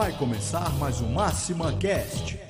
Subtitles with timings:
[0.00, 2.49] Vai começar mais um Máxima Cast.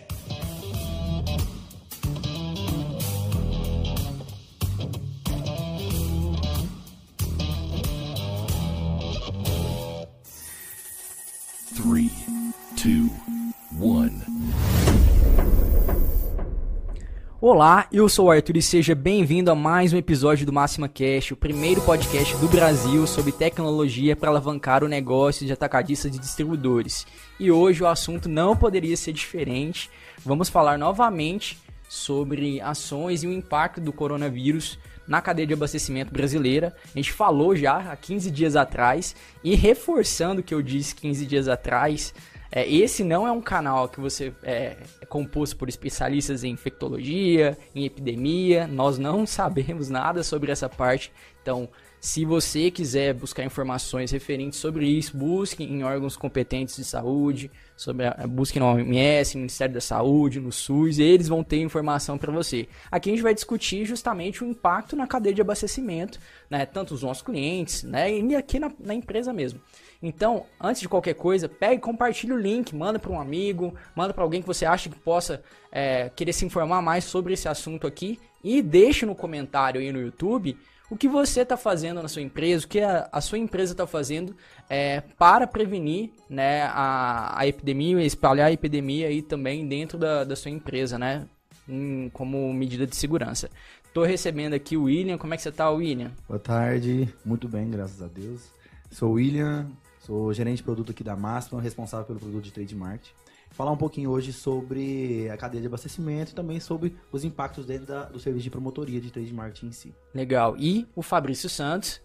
[17.52, 21.32] Olá, eu sou o Arthur e seja bem-vindo a mais um episódio do Máxima Cash,
[21.32, 27.04] o primeiro podcast do Brasil sobre tecnologia para alavancar o negócio de atacadistas e distribuidores.
[27.40, 29.90] E hoje o assunto não poderia ser diferente.
[30.24, 31.58] Vamos falar novamente
[31.88, 34.78] sobre ações e o impacto do coronavírus
[35.08, 36.72] na cadeia de abastecimento brasileira.
[36.94, 41.26] A gente falou já há 15 dias atrás e reforçando o que eu disse 15
[41.26, 42.14] dias atrás,
[42.52, 47.56] é, esse não é um canal que você é, é, composto por especialistas em infectologia,
[47.74, 48.66] em epidemia.
[48.66, 51.12] Nós não sabemos nada sobre essa parte.
[51.40, 51.68] Então,
[52.00, 58.06] se você quiser buscar informações referentes sobre isso, busque em órgãos competentes de saúde, sobre
[58.06, 62.30] a, busque no OMS, no Ministério da Saúde, no SUS, eles vão ter informação para
[62.30, 62.68] você.
[62.90, 66.20] Aqui a gente vai discutir justamente o impacto na cadeia de abastecimento,
[66.50, 69.62] né, tanto os nossos clientes, né, e aqui na, na empresa mesmo.
[70.02, 74.22] Então, antes de qualquer coisa, pegue compartilhe o link, manda para um amigo, manda para
[74.22, 75.42] alguém que você acha que possa
[75.72, 80.02] é, querer se informar mais sobre esse assunto aqui e deixe no comentário aí no
[80.02, 80.54] YouTube
[80.90, 83.86] o que você está fazendo na sua empresa, o que a, a sua empresa está
[83.86, 84.36] fazendo
[84.70, 90.36] é, para prevenir né, a, a epidemia, espalhar a epidemia aí também dentro da, da
[90.36, 91.26] sua empresa, né?
[91.68, 93.50] Em, como medida de segurança.
[93.84, 95.18] Estou recebendo aqui o William.
[95.18, 96.12] Como é que você está, William?
[96.28, 98.42] Boa tarde, muito bem, graças a Deus.
[98.90, 102.76] Sou o William, sou gerente de produto aqui da Máxima, responsável pelo produto de trade
[102.76, 103.12] marketing
[103.50, 107.86] falar um pouquinho hoje sobre a cadeia de abastecimento e também sobre os impactos dentro
[107.86, 109.94] da, do serviço de promotoria de trade marketing em si.
[110.14, 110.56] Legal.
[110.56, 112.00] E o Fabrício Santos.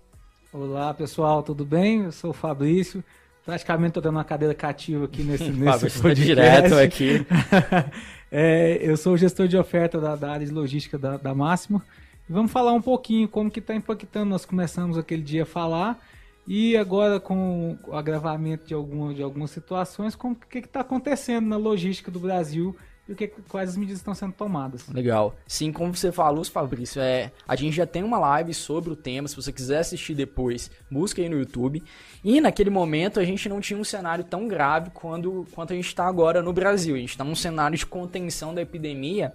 [0.58, 2.04] Olá, pessoal, tudo bem?
[2.04, 3.04] Eu sou o Fabrício.
[3.44, 6.26] Praticamente estou dando uma cadeira cativa aqui nesse, nesse podcast.
[6.26, 7.28] direto aqui.
[8.32, 11.82] é, eu sou o gestor de oferta da, da área de logística da, da Máximo.
[12.30, 14.30] E vamos falar um pouquinho como que está impactando.
[14.30, 16.00] Nós começamos aquele dia a falar
[16.48, 21.58] e agora com o agravamento de, alguma, de algumas situações, como que está acontecendo na
[21.58, 22.74] logística do Brasil
[23.08, 24.88] e o que, quais as medidas estão sendo tomadas.
[24.90, 25.36] Legal.
[25.46, 29.28] Sim, como você falou, Fabrício, é, a gente já tem uma live sobre o tema.
[29.28, 31.84] Se você quiser assistir depois, busca aí no YouTube.
[32.24, 35.88] E naquele momento a gente não tinha um cenário tão grave quando, quanto a gente
[35.88, 36.96] está agora no Brasil.
[36.96, 39.34] A gente está num cenário de contenção da epidemia.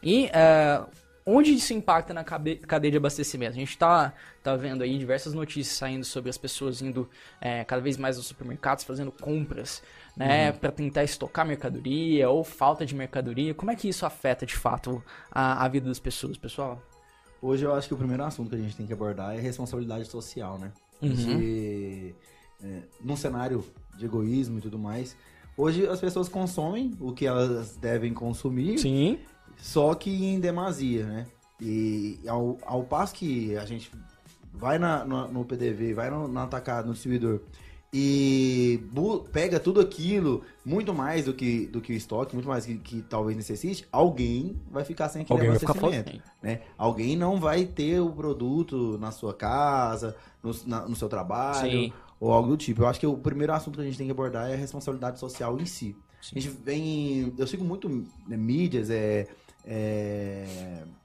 [0.00, 0.88] E uh,
[1.26, 3.52] onde isso impacta na cadeia de abastecimento?
[3.52, 4.14] A gente está
[4.44, 8.26] tá vendo aí diversas notícias saindo sobre as pessoas indo é, cada vez mais aos
[8.26, 9.82] supermercados fazendo compras,
[10.18, 10.58] né, uhum.
[10.58, 13.54] para tentar estocar mercadoria ou falta de mercadoria.
[13.54, 16.82] Como é que isso afeta de fato a, a, vida das pessoas, pessoal?
[17.40, 20.06] Hoje eu acho que o primeiro assunto que a gente tem que abordar é responsabilidade
[20.06, 20.72] social, né?
[21.00, 21.12] Uhum.
[21.12, 22.14] De,
[22.62, 23.64] é, num cenário
[23.96, 25.16] de egoísmo e tudo mais,
[25.56, 28.78] hoje as pessoas consomem o que elas devem consumir.
[28.78, 29.18] Sim
[29.60, 31.26] só que em demasia, né?
[31.60, 33.90] E ao, ao passo que a gente
[34.52, 37.40] vai na, no, no PDV, vai no, no atacado, no distribuidor
[37.92, 38.82] e
[39.32, 43.02] pega tudo aquilo, muito mais do que, do que o estoque, muito mais que, que
[43.02, 46.22] talvez necessite, alguém vai ficar sem aquele alguém abastecimento.
[46.42, 46.60] Né?
[46.76, 51.92] Alguém não vai ter o produto na sua casa, no, na, no seu trabalho, Sim.
[52.20, 52.82] ou algo do tipo.
[52.82, 55.18] Eu acho que o primeiro assunto que a gente tem que abordar é a responsabilidade
[55.18, 55.96] social em si.
[56.20, 56.36] Sim.
[56.36, 57.32] A gente vem.
[57.38, 57.88] Eu sigo muito
[58.26, 59.28] né, mídias, é
[59.68, 60.44] é,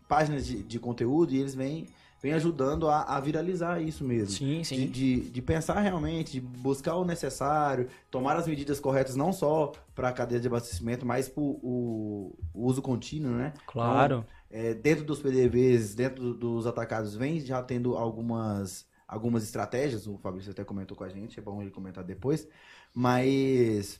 [0.08, 1.88] páginas de, de, conteúdo e eles vêm,
[2.24, 4.30] vêm ajudando a, a viralizar isso mesmo.
[4.30, 4.78] Sim, sim.
[4.78, 9.74] De, de, de, pensar realmente, de buscar o necessário, tomar as medidas corretas não só
[9.94, 13.54] para a cadeia de abastecimento, mas para o, uso contínuo, né?
[13.68, 14.26] Claro.
[14.26, 20.18] Então, é, dentro dos PDVs, dentro dos atacados, vem já tendo algumas algumas estratégias, o
[20.18, 22.48] Fabrício até comentou com a gente, é bom ele comentar depois,
[22.92, 24.00] mas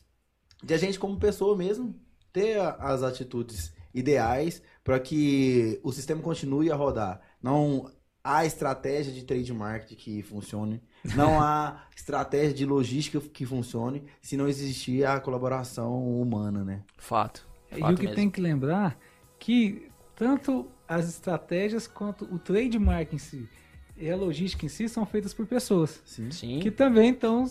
[0.60, 1.94] de a gente como pessoa mesmo
[2.32, 7.20] ter as atitudes ideais para que o sistema continue a rodar.
[7.40, 7.92] Não
[8.24, 10.82] há estratégia de trade marketing que funcione,
[11.14, 16.82] não há estratégia de logística que funcione se não existir a colaboração humana, né?
[16.96, 17.46] Fato.
[17.68, 18.16] Fato e o que mesmo.
[18.16, 18.98] tem que lembrar
[19.38, 23.48] que tanto as estratégias quanto o trade marketing em si
[23.96, 26.02] e a logística em si são feitas por pessoas.
[26.04, 26.30] Sim.
[26.30, 26.60] Sim.
[26.60, 27.48] Que também estão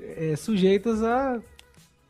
[0.00, 1.40] é, sujeitas a,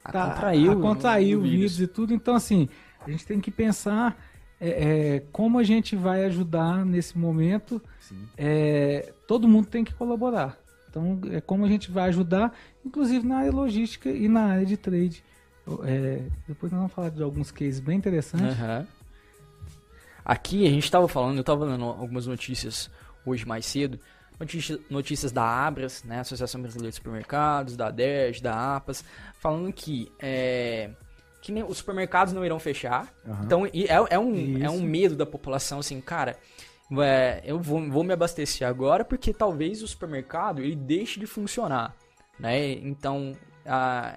[0.05, 2.13] a tá, contrair, a contrair o, o vírus e tudo.
[2.13, 2.69] Então, assim,
[3.01, 4.17] a gente tem que pensar
[4.63, 7.83] é, é, como a gente vai ajudar nesse momento.
[8.39, 10.57] É, todo mundo tem que colaborar.
[10.89, 12.55] Então, é como a gente vai ajudar,
[12.85, 15.25] inclusive na área logística e na área de trade.
[15.85, 18.57] É, depois nós vamos falar de alguns cases bem interessantes.
[18.59, 18.87] Uhum.
[20.25, 22.89] Aqui a gente estava falando, eu estava lendo algumas notícias
[23.27, 23.99] hoje mais cedo,
[24.39, 29.05] notícias, notícias da Abras, né, Associação Brasileira de Supermercados, da DERJ, da APAS,
[29.41, 30.91] falando que é,
[31.43, 33.13] que nem, os supermercados não irão fechar.
[33.27, 33.43] Aham.
[33.45, 33.71] Então é,
[34.11, 36.39] é um, é um medo da população, assim, cara.
[36.99, 41.97] é, eu vou, vou me abastecer agora porque talvez o supermercado ele deixe de funcionar,
[42.39, 42.71] né?
[42.71, 43.37] Então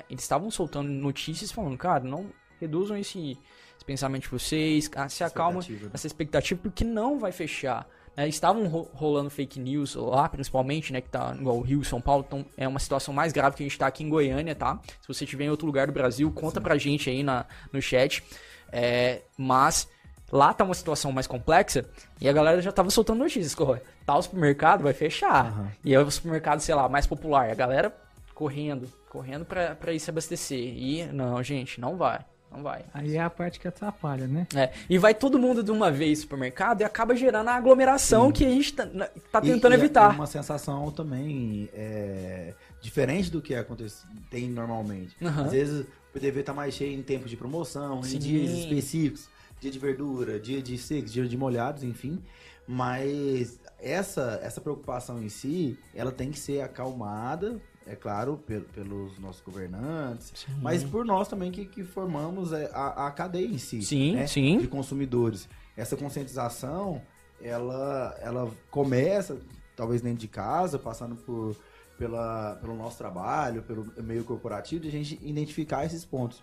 [0.10, 2.27] eles estavam soltando notícias falando, cara, não
[2.60, 3.38] reduzam esse,
[3.75, 5.92] esse pensamento de vocês, ah, se acalma Expectativa, né?
[5.94, 7.88] essa expectativa porque não vai fechar.
[8.15, 8.27] Né?
[8.27, 11.01] Estavam ro- rolando fake news lá, principalmente, né?
[11.01, 13.63] Que tá igual o Rio e São Paulo, então é uma situação mais grave que
[13.63, 14.79] a gente tá aqui em Goiânia, tá?
[15.01, 18.23] Se você estiver em outro lugar do Brasil, conta pra gente aí na, no chat.
[18.71, 19.88] É, mas
[20.31, 21.85] lá tá uma situação mais complexa
[22.19, 23.53] e a galera já tava soltando notícias.
[23.56, 25.45] Corre, tal supermercado vai fechar.
[25.47, 25.71] Aham.
[25.83, 27.50] E é o supermercado, sei lá, mais popular.
[27.50, 27.95] A galera
[28.33, 30.59] correndo, correndo pra, pra ir se abastecer.
[30.59, 32.19] E não, gente, não vai.
[32.56, 32.86] Não vai.
[32.94, 34.48] Aí é a parte que atrapalha, né?
[34.56, 38.31] É, e vai todo mundo de uma vez no supermercado e acaba gerando a aglomeração
[38.31, 40.12] que a gente tá, tá E- tentando e é- evitar.
[40.12, 45.16] É uma sensação também é, diferente do que acontece, tem normalmente.
[45.22, 45.46] Aham.
[45.46, 48.16] Às vezes o PDV tá mais cheio em tempo de promoção, Sim.
[48.16, 49.30] em dias específicos,
[49.60, 52.22] dia de verdura, dia de secos, dia de molhados, enfim.
[52.68, 59.19] Mas essa, essa preocupação em si, ela tem que ser acalmada, é claro, pel- pelos
[59.19, 63.81] nossos governantes, mas por nós também que, que formamos é, a, a cadeia em si.
[63.81, 64.27] Sim, né?
[64.27, 64.57] sim.
[64.57, 65.47] de consumidores.
[65.77, 67.01] Essa conscientização,
[67.41, 69.37] ela, ela começa,
[69.75, 71.55] talvez dentro de casa, passando por,
[71.97, 76.41] pela, pelo nosso trabalho, pelo meio corporativo, de a gente identificar esses pontos.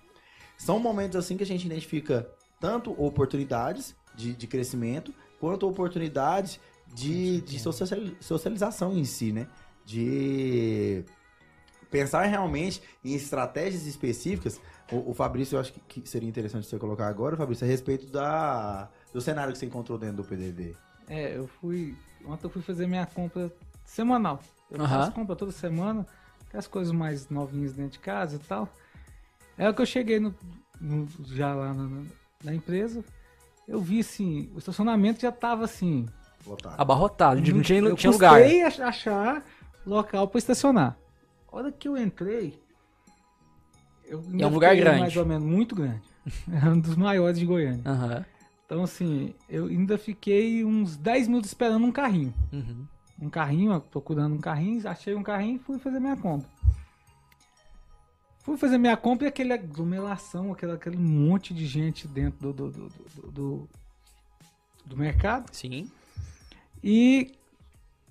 [0.56, 2.28] São momentos assim que a gente identifica
[2.60, 6.60] tanto oportunidades de, de crescimento, quanto oportunidades
[6.94, 9.48] de, de sociali- socialização em si, né?
[9.84, 11.04] De
[11.92, 14.58] pensar realmente em estratégias específicas.
[14.90, 18.06] O, o Fabrício, eu acho que, que seria interessante você colocar agora, Fabrício, a respeito
[18.06, 20.74] da, do cenário que você encontrou dentro do PDV.
[21.08, 21.94] É, eu fui.
[22.24, 23.52] Ontem eu fui fazer minha compra
[23.84, 24.40] semanal.
[24.70, 24.88] Eu Aham.
[25.00, 26.06] faço compra toda semana,
[26.52, 28.68] as coisas mais novinhas dentro de casa e tal.
[29.58, 30.34] É o que eu cheguei no,
[30.80, 32.02] no- já lá na,
[32.42, 33.04] na- empresa.
[33.68, 36.06] Eu vi assim, o estacionamento já tava assim.
[36.46, 36.80] Lotado.
[36.80, 38.40] Abarrotado, não tinha, não eu tinha lugar.
[38.66, 39.44] ach- achar
[39.86, 40.96] local para estacionar.
[41.52, 42.58] A hora que eu entrei.
[44.06, 45.00] Eu É um lugar grande.
[45.00, 46.00] Mais ou menos, muito grande.
[46.64, 47.82] É um dos maiores de Goiânia.
[47.84, 48.24] Aham.
[48.64, 52.32] Então, assim, eu ainda fiquei uns 10 minutos esperando um carrinho.
[52.52, 52.86] Uhum.
[53.20, 56.48] Um carrinho, procurando um carrinho, achei um carrinho e fui fazer minha compra.
[58.40, 62.70] Fui fazer minha compra e aquela aglomeração, aquele, aquele monte de gente dentro do, do,
[62.70, 63.68] do, do, do-
[64.86, 65.52] do mercado.
[65.54, 65.88] Sim.
[66.82, 67.32] E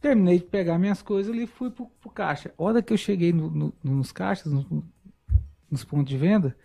[0.01, 2.53] terminei de pegar minhas coisas ali e fui pro, pro caixa.
[2.57, 4.86] A hora que eu cheguei no- no- nos caixas, no-
[5.69, 6.56] nos pontos de venda,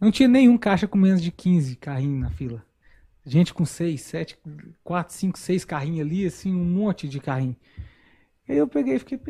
[0.00, 2.64] não tinha nenhum caixa com menos de 15 carrinhos na fila.
[3.24, 4.38] Gente com 6, 7,
[4.84, 7.56] 4, 5, 6 carrinhos ali, assim, um monte de carrinho.
[8.48, 9.20] Aí eu peguei e fiquei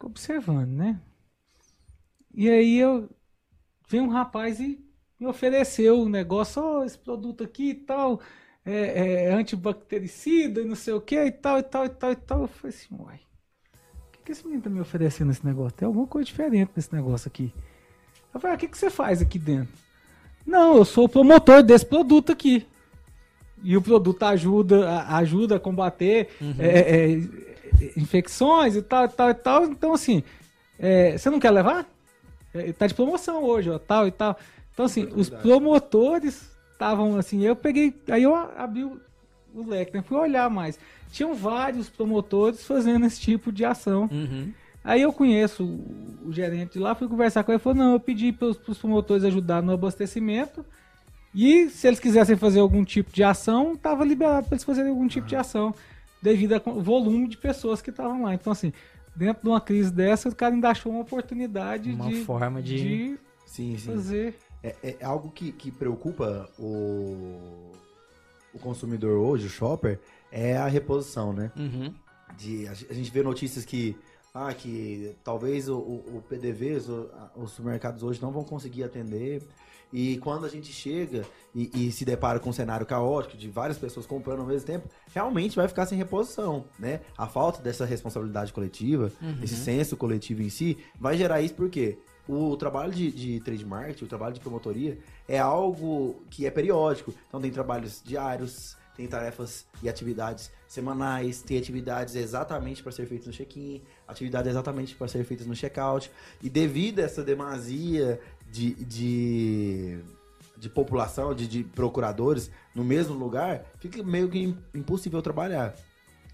[0.00, 1.00] observando, né?
[2.34, 3.08] E aí eu
[3.88, 4.84] veio um rapaz e
[5.18, 8.20] me ofereceu um negócio, ó, esse produto aqui e tal,
[8.70, 12.16] é, é antibactericida e não sei o que e tal, e tal, e tal, e
[12.16, 12.40] tal.
[12.42, 13.20] Eu falei assim, uai,
[14.08, 15.76] o que, que esse menino tá me oferecendo esse negócio?
[15.76, 17.52] Tem alguma coisa diferente nesse negócio aqui.
[18.34, 19.72] Eu falei, ah, o que, que você faz aqui dentro?
[20.46, 22.66] Não, eu sou o promotor desse produto aqui.
[23.62, 26.28] E o produto ajuda, a- ajuda a combater
[26.58, 29.64] é, é, infecções e tal, e tal, e tal.
[29.64, 30.22] Então, assim,
[30.78, 31.86] é, você não quer levar?
[32.54, 34.38] É, tá de promoção hoje, ó, tal e tal.
[34.72, 39.00] Então, assim, os promotores estavam assim, eu peguei, aí eu abri o,
[39.52, 40.02] o leque, né?
[40.02, 40.78] Fui olhar mais.
[41.10, 44.08] Tinham vários promotores fazendo esse tipo de ação.
[44.12, 44.52] Uhum.
[44.84, 48.00] Aí eu conheço o, o gerente de lá, fui conversar com ele, falou, não, eu
[48.00, 50.64] pedi para os promotores ajudar no abastecimento,
[51.34, 55.06] e se eles quisessem fazer algum tipo de ação, estava liberado para eles fazerem algum
[55.08, 55.74] tipo de ação,
[56.22, 58.34] devido ao volume de pessoas que estavam lá.
[58.34, 58.72] Então, assim,
[59.14, 62.76] dentro de uma crise dessa, o cara ainda achou uma oportunidade Uma de, forma de-
[62.76, 63.86] de Sim, sim.
[63.92, 64.38] fazer.
[64.62, 67.72] É, é algo que, que preocupa o,
[68.52, 69.98] o consumidor hoje, o shopper,
[70.32, 71.50] é a reposição, né?
[71.56, 71.94] Uhum.
[72.36, 73.96] de a a gente vê notícias que
[74.34, 78.84] ah que talvez o, o, o PDVs o- a- os supermercados hoje não vão conseguir
[78.84, 79.42] atender
[79.90, 81.24] e quando a gente chega
[81.54, 84.86] e, e se depara com um cenário caótico de várias pessoas comprando ao mesmo tempo
[85.14, 89.10] realmente vai ficar sem reposição né a falta dessa responsabilidade coletiva
[89.42, 91.96] esse senso coletivo em si vai gerar isso porque
[92.28, 97.14] o trabalho de, de trade marketing, o trabalho de promotoria é algo que é periódico.
[97.26, 103.26] Então tem trabalhos diários, tem tarefas e atividades semanais, tem atividades exatamente para ser feitas
[103.28, 106.10] no check-in, atividades exatamente para ser feitas no check-out.
[106.42, 108.20] E devido a essa demasia
[108.50, 109.98] de, de,
[110.56, 115.74] de população, de, de procuradores no mesmo lugar, fica meio que im- impossível trabalhar.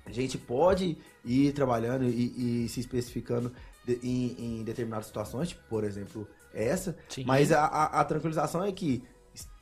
[0.06, 3.52] A gente pode ir trabalhando e, e se especificando
[3.86, 6.96] de- em, em determinadas situações, tipo, por exemplo, essa.
[7.08, 7.24] Sim.
[7.26, 9.02] Mas a, a- a tranquilização é que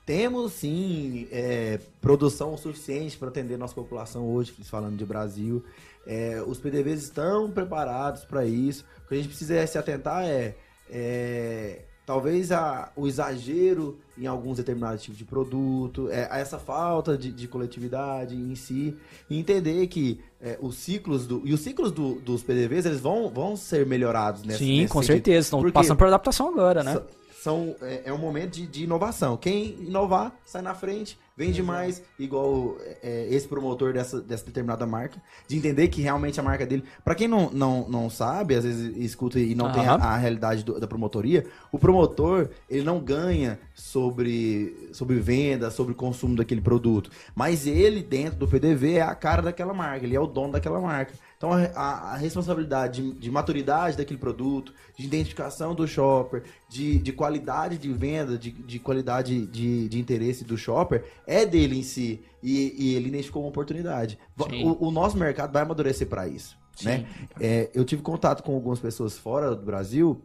[0.04, 5.64] temos sim é, produção suficiente para atender nossa população hoje, falando de Brasil.
[6.04, 8.84] É, os PDVs estão preparados para isso.
[9.04, 10.56] O que a gente precisa se atentar é,
[10.90, 17.32] é, talvez a, o exagero em alguns determinados tipos de produto, é, essa falta de,
[17.32, 18.96] de coletividade em si,
[19.30, 23.28] e entender que é, os ciclos do, e os ciclos do- dos PDVs eles vão,
[23.30, 25.14] vão ser melhorados nesse, Sim, nesse com sentido.
[25.14, 25.46] certeza.
[25.46, 26.92] Estão Porque passando por adaptação agora, né?
[26.92, 27.04] São,
[27.42, 29.36] são- é, é um momento de, de inovação.
[29.36, 35.20] Quem inovar sai na frente, vende mais, igual é, esse promotor dessa, dessa determinada marca,
[35.48, 36.84] de entender que realmente a marca dele.
[37.04, 40.04] Pra quem não, não, não sabe, às vezes escuta e não tem a, Aham.
[40.04, 46.36] a realidade do- da promotoria, o promotor ele não ganha sobre, sobre venda, sobre consumo
[46.36, 50.26] daquele produto, mas ele dentro do PDV é a cara daquela marca, ele é o
[50.26, 51.12] dono daquela marca.
[51.42, 57.00] Então a, a- a responsabilidade de, de maturidade daquele produto, de identificação do shopper, de,
[57.00, 61.82] de qualidade de venda, de, de qualidade de, de interesse do shopper, é dele em
[61.82, 62.22] si.
[62.40, 64.16] E, e ele identificou uma oportunidade.
[64.64, 66.56] O, o nosso mercado vai amadurecer para isso.
[66.80, 67.06] Né?
[67.40, 70.22] É, eu tive contato com algumas pessoas fora do Brasil,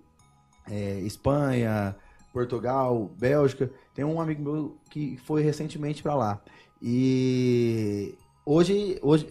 [0.70, 1.96] é, Espanha,
[2.32, 3.72] Portugal, Bélgica.
[3.96, 6.42] Tem um amigo meu que foi recentemente para lá.
[6.80, 8.14] E
[8.46, 9.28] hoje, hoje,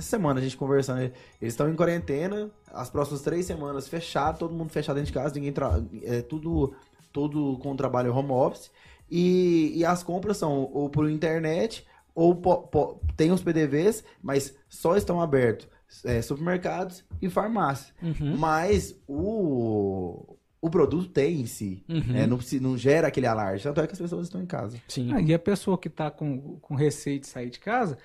[0.00, 4.54] essa semana a gente conversando, eles estão em quarentena, as próximas três semanas fechado, todo
[4.54, 5.80] mundo fechado dentro de casa, ninguém tra...
[6.02, 6.74] é tudo,
[7.12, 8.70] tudo com trabalho home office.
[9.10, 14.54] E, e as compras são ou por internet ou po- po- tem os PDVs, mas
[14.68, 15.68] só estão abertos
[16.04, 17.92] é, supermercados e farmácias.
[18.02, 18.36] Uhum.
[18.36, 21.84] Mas o, o produto tem em si.
[21.88, 22.02] Uhum.
[22.12, 22.26] né?
[22.26, 23.62] não, não gera aquele alarde.
[23.62, 24.80] Tanto é que as pessoas estão em casa.
[24.88, 25.12] Sim.
[25.12, 27.98] Ah, e a pessoa que está com, com receio de sair de casa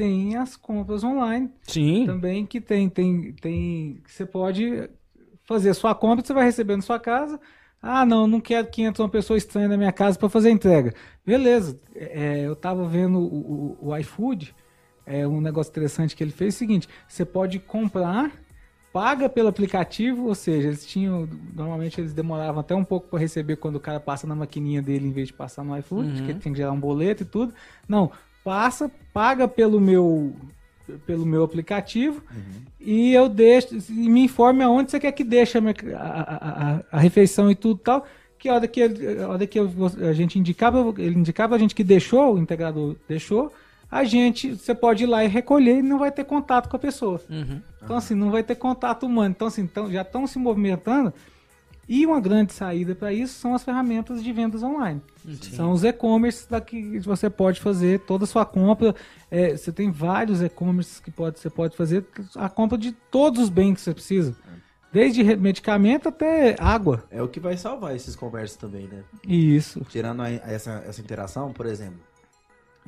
[0.00, 2.06] tem as compras online Sim.
[2.06, 4.88] também que tem tem tem você pode
[5.44, 7.38] fazer a sua compra você vai receber na sua casa
[7.82, 10.52] ah não não quero que entre uma pessoa estranha na minha casa para fazer a
[10.52, 14.54] entrega beleza É, eu estava vendo o, o, o iFood
[15.04, 18.30] é um negócio interessante que ele fez é o seguinte você pode comprar
[18.92, 23.56] paga pelo aplicativo ou seja eles tinham normalmente eles demoravam até um pouco para receber
[23.56, 26.26] quando o cara passa na maquininha dele em vez de passar no iFood Uhum.
[26.26, 27.52] que tem que gerar um boleto e tudo
[27.88, 28.10] não
[28.44, 30.32] passa paga pelo meu
[31.06, 32.20] pelo meu aplicativo
[32.80, 36.20] e eu deixo e me informe aonde você quer que deixe a, minha- a,
[36.76, 38.04] a- a- refeição e tudo tal
[38.38, 39.70] que a hora que, a, hora que eu-
[40.08, 43.52] a gente indicava ele indicava a gente que deixou o integrador deixou
[43.90, 46.78] a gente você pode ir lá e recolher e não vai ter contato com a
[46.80, 47.60] pessoa Uhum.
[47.84, 51.12] então assim não vai ter contato humano então assim então, já estão se movimentando
[51.92, 55.02] e uma grande saída para isso são as ferramentas de vendas online
[55.56, 58.94] são os e-commerce da que você pode fazer toda a sua compra.
[59.30, 62.06] É, você tem vários e-commerce que pode, você pode fazer
[62.36, 64.34] a compra de todos os bens que você precisa.
[64.92, 67.04] Desde medicamento até água.
[67.10, 69.04] É o que vai salvar esses comércios também, né?
[69.28, 69.84] Isso.
[69.90, 72.00] Tirando a- essa, essa interação, por exemplo,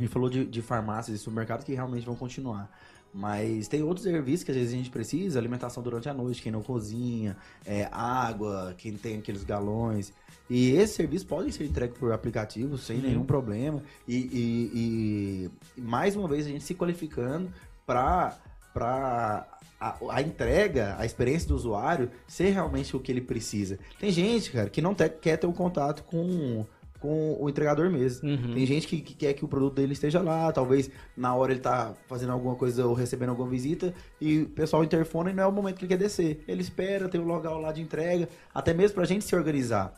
[0.02, 2.71] a gente falou de, de farmácias e supermercados que realmente vão continuar.
[3.14, 6.50] Mas tem outros serviços que às vezes a gente precisa, alimentação durante a noite, quem
[6.50, 10.12] não cozinha, é, água, quem tem aqueles galões.
[10.49, 13.82] E esses serviços podem ser entregues por aplicativo sem nenhum problema.
[14.09, 17.52] E, e- e- mais uma vez a gente se qualificando
[17.87, 18.37] para
[18.73, 19.47] para
[19.78, 23.78] a, a entrega, a experiência do usuário ser realmente o que ele precisa.
[24.00, 26.64] Tem gente, cara, que não te- quer ter um contato com,
[27.02, 28.28] com o entregador mesmo.
[28.28, 28.54] Uhum.
[28.54, 31.61] Tem gente que, que quer que o produto dele esteja lá, talvez na hora ele
[31.61, 35.47] tá fazendo alguma coisa ou recebendo alguma visita e o pessoal interfona e não é
[35.47, 36.42] o momento que ele quer descer.
[36.47, 39.92] Ele espera, tem o local lá de entrega, até mesmo pra gente se organizar.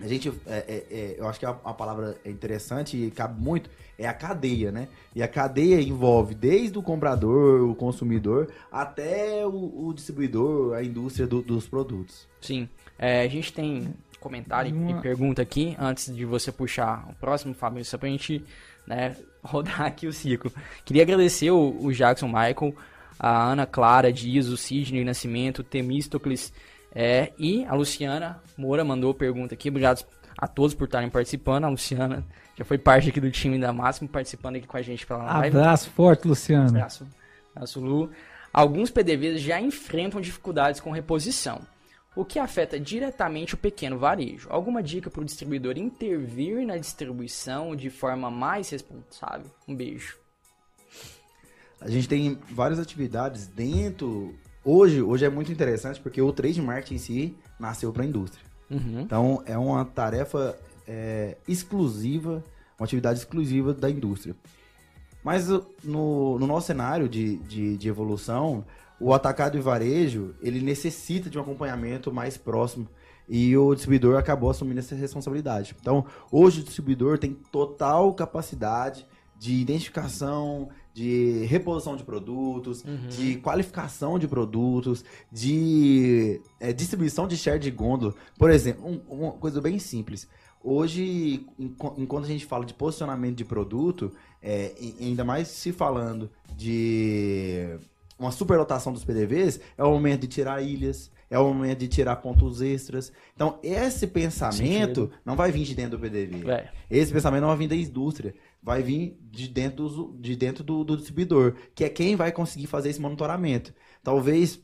[0.00, 3.40] A gente, é, é, é, eu acho que a, a palavra é interessante e cabe
[3.40, 4.88] muito, é a cadeia, né?
[5.14, 11.26] E a cadeia envolve desde o comprador, o consumidor, até o, o distribuidor, a indústria
[11.26, 12.26] do- dos produtos.
[12.40, 12.68] Sim.
[12.98, 17.52] É, a gente tem comentário Uma- e pergunta aqui, antes de você puxar o próximo,
[17.54, 18.44] Fábio, só pra gente
[18.86, 20.52] né, rodar aqui o ciclo.
[20.84, 22.74] Queria agradecer o, o Jackson Michael,
[23.18, 26.52] a Ana Clara Dias, o Sidney Nascimento, o Temístocles
[26.94, 29.68] é, e a Luciana Moura mandou pergunta aqui.
[29.68, 30.04] Obrigado
[30.36, 31.64] a todos por estarem participando.
[31.64, 32.24] A Luciana
[32.56, 35.56] já foi parte aqui do time da Máximo, participando aqui com a gente pela live.
[35.56, 36.68] Abraço forte, Luciano.
[36.68, 37.06] Abraço.
[37.54, 38.10] Abraço, Lu.
[38.52, 41.60] Alguns PDVs já enfrentam dificuldades com reposição,
[42.14, 44.48] o que afeta diretamente o pequeno varejo.
[44.50, 49.50] Alguma dica para o distribuidor intervir na distribuição de forma mais responsável?
[49.66, 50.18] Um beijo.
[51.80, 54.34] A gente tem várias atividades dentro.
[54.64, 58.44] Hoje, hoje é muito interessante porque o trade marketing em si nasceu para a indústria.
[58.70, 59.00] Uhum.
[59.00, 62.44] Então é uma tarefa é, exclusiva,
[62.78, 64.36] uma atividade exclusiva da indústria.
[65.24, 68.64] Mas no, no nosso cenário de, de, de evolução,
[69.02, 72.86] o atacado e varejo, ele necessita de um acompanhamento mais próximo.
[73.28, 75.74] E o distribuidor acabou assumindo essa responsabilidade.
[75.80, 79.06] Então, hoje o distribuidor tem total capacidade
[79.38, 83.08] de identificação, de reposição de produtos, Uhum.
[83.08, 88.14] de qualificação de produtos, de é, distribuição de share de gôndola.
[88.38, 90.28] Por exemplo, um- uma coisa bem simples.
[90.62, 96.30] Hoje, enqu- enquanto a gente fala de posicionamento de produto, é, ainda mais se falando
[96.56, 97.78] de
[98.24, 102.16] uma superlotação dos PDVs, é o momento de tirar ilhas, é o momento de tirar
[102.16, 103.12] pontos extras.
[103.34, 106.50] Então, esse pensamento não vai vir de dentro do PDV.
[106.50, 106.70] É.
[106.90, 110.84] Esse pensamento não vai vir da indústria, vai vir de dentro, do, de dentro do,
[110.84, 113.74] do distribuidor, que é quem vai conseguir fazer esse monitoramento.
[114.02, 114.60] Talvez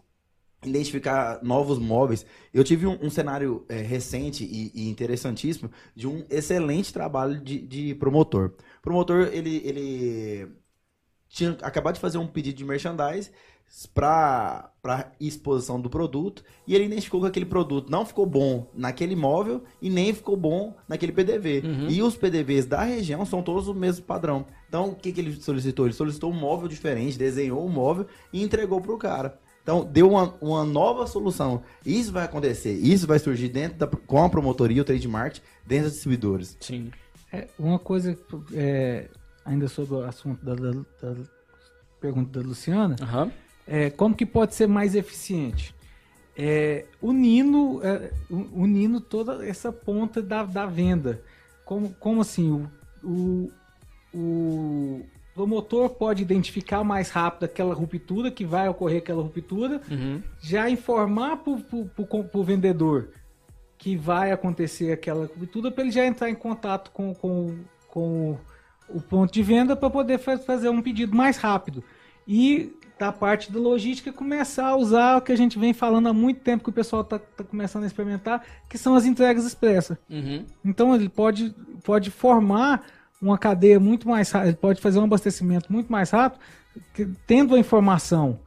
[0.65, 2.27] identificar novos móveis.
[2.53, 7.61] Eu tive um, um cenário é, recente e, e interessantíssimo de um excelente trabalho de,
[7.61, 8.53] de promotor.
[8.79, 10.49] O promotor, ele, ele
[11.29, 13.31] tinha acabado de fazer um pedido de merchandise
[13.95, 14.73] para
[15.21, 19.91] exposição do produto e ele identificou que aquele produto não ficou bom naquele móvel e
[19.91, 21.63] nem ficou bom naquele PDV.
[21.65, 21.89] Uhum.
[21.89, 24.47] E os PDVs da região são todos o mesmo padrão.
[24.69, 25.87] Então, o que, que ele solicitou?
[25.87, 29.39] Ele solicitou um móvel diferente, desenhou um móvel e entregou para o cara.
[29.63, 31.63] Então, deu uma, uma nova solução.
[31.85, 32.73] Isso vai acontecer.
[32.73, 36.57] Isso vai surgir dentro da, com a promotoria, o trademark, dentro dos distribuidores.
[36.59, 36.91] Sim.
[37.31, 38.19] É, uma coisa,
[38.55, 39.11] é,
[39.49, 40.71] ainda sobre o assunto da, da-
[41.03, 41.15] da
[42.01, 43.31] pergunta da Luciana, Aham.
[43.67, 45.75] é, como que pode ser mais eficiente?
[46.37, 51.21] É, unindo, é, unindo toda essa ponta da, da venda.
[51.65, 52.51] Como, como assim?
[52.53, 52.69] O,
[53.03, 53.51] o,
[54.15, 60.23] o promotor pode identificar mais rápido aquela ruptura, que vai ocorrer aquela ruptura, Uhum.
[60.41, 63.09] já informar para o vendedor
[63.77, 68.37] que vai acontecer aquela ruptura para ele já entrar em contato com, com, com
[68.91, 71.83] o ponto de venda para poder fa- fazer um pedido mais rápido.
[72.27, 76.13] E da parte da logística começar a usar o que a gente vem falando há
[76.13, 79.97] muito tempo que o pessoal está começando a experimentar, que são as entregas expressas.
[80.11, 80.45] Uhum.
[80.65, 82.83] Então ele pode, pode formar
[83.23, 86.41] uma cadeia muito mais rápida, ele pode fazer um abastecimento muito mais rápido,
[86.93, 88.41] que- tendo a informação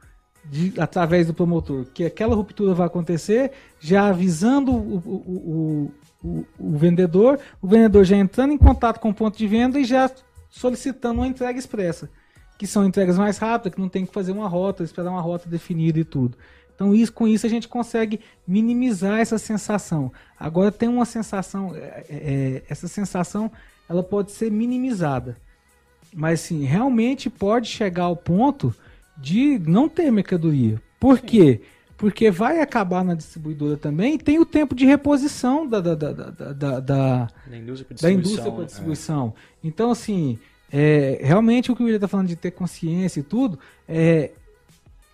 [0.44, 5.90] de- através do promotor que aquela ruptura vai acontecer, já avisando o, o,
[6.22, 9.78] o, o- o vendedor, o vendedor já entrando em contato com o ponto de venda
[9.80, 10.10] e já
[10.52, 12.08] solicitando uma entrega expressa,
[12.58, 15.48] que são entregas mais rápidas, que não tem que fazer uma rota, esperar uma rota
[15.48, 16.36] definida e tudo.
[16.74, 20.12] Então, isso, com isso, a gente consegue minimizar essa sensação.
[20.38, 23.50] Agora, tem uma sensação, é, é, essa sensação
[23.88, 25.36] ela pode ser minimizada.
[26.14, 28.74] Mas, sim, realmente pode chegar ao ponto
[29.16, 30.80] de não ter mercadoria.
[31.00, 31.62] Por quê?
[32.02, 36.12] Porque vai acabar na distribuidora também e tem o tempo de reposição da, da, da,
[36.12, 38.10] da, da- da, Da indústria para da distribuição.
[38.10, 39.34] indústria para distribuição.
[39.62, 40.36] Então, assim,
[40.72, 43.56] é, realmente o que o William está falando de ter consciência e tudo,
[43.88, 44.32] é,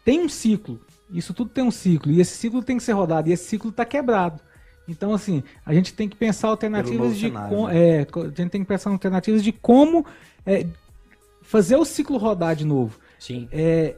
[0.03, 0.81] tem um ciclo.
[1.11, 2.11] Isso tudo tem um ciclo.
[2.11, 3.29] E esse ciclo tem que ser rodado.
[3.29, 4.41] E esse ciclo está quebrado.
[4.89, 7.99] Então, assim, a gente tem que pensar alternativas de cenário, com- né?
[7.99, 10.07] é, a gente tem que pensar alternativas de como
[10.47, 10.67] é,
[11.43, 13.47] fazer o ciclo rodar de novo Sim.
[13.53, 13.95] é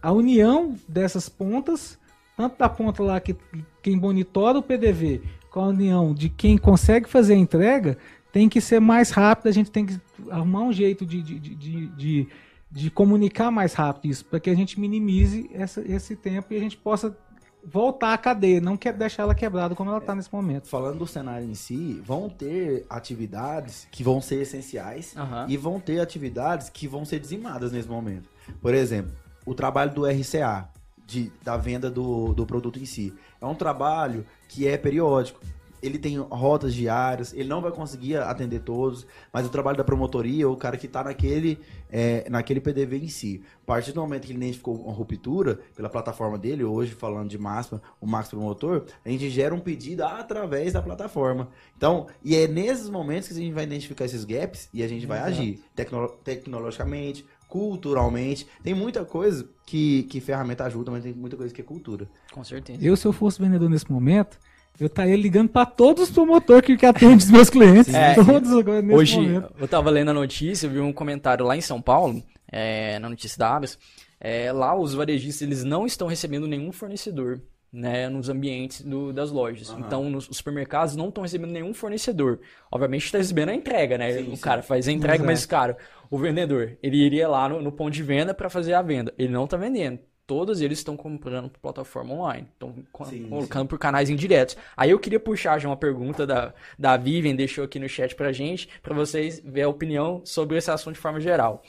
[0.00, 1.97] a união dessas pontas,
[2.38, 3.34] tanto da ponta lá que
[3.82, 5.20] quem monitora o PDV,
[5.50, 7.98] com a união de quem consegue fazer a entrega,
[8.32, 11.54] tem que ser mais rápido, a gente tem que arrumar um jeito de, de, de,
[11.56, 12.28] de, de-
[12.70, 16.60] de comunicar mais rápido isso, para que a gente minimize essa, esse tempo e a
[16.60, 17.16] gente possa
[17.64, 20.68] voltar à cadeia, não quer deixar ela quebrada como ela está nesse momento.
[20.68, 25.46] Falando do cenário em si, vão ter atividades que vão ser essenciais Aham.
[25.48, 28.28] e vão ter atividades que vão ser dizimadas nesse momento.
[28.60, 29.12] Por exemplo,
[29.46, 30.68] o trabalho do RCA,
[31.08, 33.14] de, da venda do, do produto em si.
[33.40, 35.40] É um trabalho que é periódico.
[35.80, 40.48] Ele tem rotas diárias, ele não vai conseguir atender todos, mas o trabalho da promotoria,
[40.48, 41.56] o cara que está naquele,
[41.88, 43.42] é, naquele PDV em si.
[43.62, 47.38] A partir do momento que ele identificou uma ruptura pela plataforma dele, hoje falando de
[47.38, 51.48] máxima, o Max Promotor, a gente gera um pedido através da plataforma.
[51.76, 55.06] Então, e é nesses momentos que a gente vai identificar esses gaps e a gente
[55.06, 55.30] vai Exato.
[55.32, 58.46] agir tecno- tecnologicamente, culturalmente.
[58.62, 62.08] Tem muita coisa que, que ferramenta ajuda, mas tem muita coisa que é cultura.
[62.32, 62.78] Com certeza.
[62.80, 64.38] Eu, se eu fosse vendedor nesse momento,
[64.78, 67.92] eu estaria ligando para todos os promotores que, que atendem os meus clientes.
[67.92, 69.52] É, todos agora nesse Hoje, momento.
[69.58, 73.08] eu tava lendo a notícia, eu vi um comentário lá em São Paulo, é, na
[73.08, 73.78] notícia da Abas,
[74.20, 79.30] é, lá os varejistas eles não estão recebendo nenhum fornecedor, né, nos ambientes do- das
[79.30, 79.74] lojas.
[79.78, 82.40] Então, nos, os supermercados não estão recebendo nenhum fornecedor.
[82.72, 84.10] Obviamente, está recebendo a entrega, né?
[84.14, 84.42] Sim, o sim.
[84.42, 85.26] cara faz a entrega, Exato.
[85.26, 85.76] mas, cara,
[86.10, 89.12] o vendedor, ele iria lá no, no ponto de venda para fazer a venda.
[89.18, 89.98] Ele não tá vendendo.
[90.26, 92.48] Todos eles estão comprando por plataforma online.
[92.52, 94.58] Estão co- Sim, colocando por canais indiretos.
[94.76, 98.30] Aí eu queria puxar já uma pergunta da, da Vivian, deixou aqui no chat pra
[98.30, 101.62] gente, pra vocês ver a opinião sobre esse assunto de forma geral.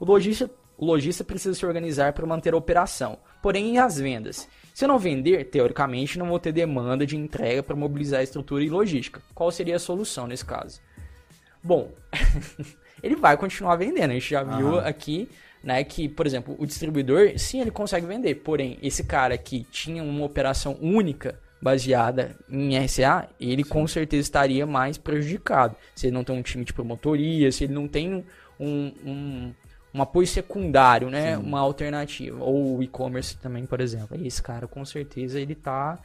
[0.00, 3.18] O lojista, o lojista precisa se organizar para manter a operação.
[3.42, 4.48] Porém, e as vendas?
[4.72, 8.64] Se eu não vender, teoricamente não vou ter demanda de entrega para mobilizar a estrutura
[8.64, 9.20] e logística.
[9.34, 10.80] Qual seria a solução nesse caso?
[11.62, 11.92] Bom,
[13.02, 14.10] ele vai continuar vendendo.
[14.10, 15.28] A gente já viu aqui,
[15.62, 18.36] né, que, por exemplo, o distribuidor, sim, ele consegue vender.
[18.36, 23.70] Porém, esse cara que tinha uma operação única baseada em RCA, ele sim.
[23.70, 25.74] com certeza estaria mais prejudicado.
[25.94, 28.24] Se ele não tem um time de promotoria, se ele não tem
[28.60, 29.54] um, um,
[29.94, 31.42] um apoio secundário, né, sim.
[31.42, 32.42] uma alternativa.
[32.42, 34.16] Ou o e-commerce também, por exemplo.
[34.16, 35.98] E esse cara, com certeza, ele tá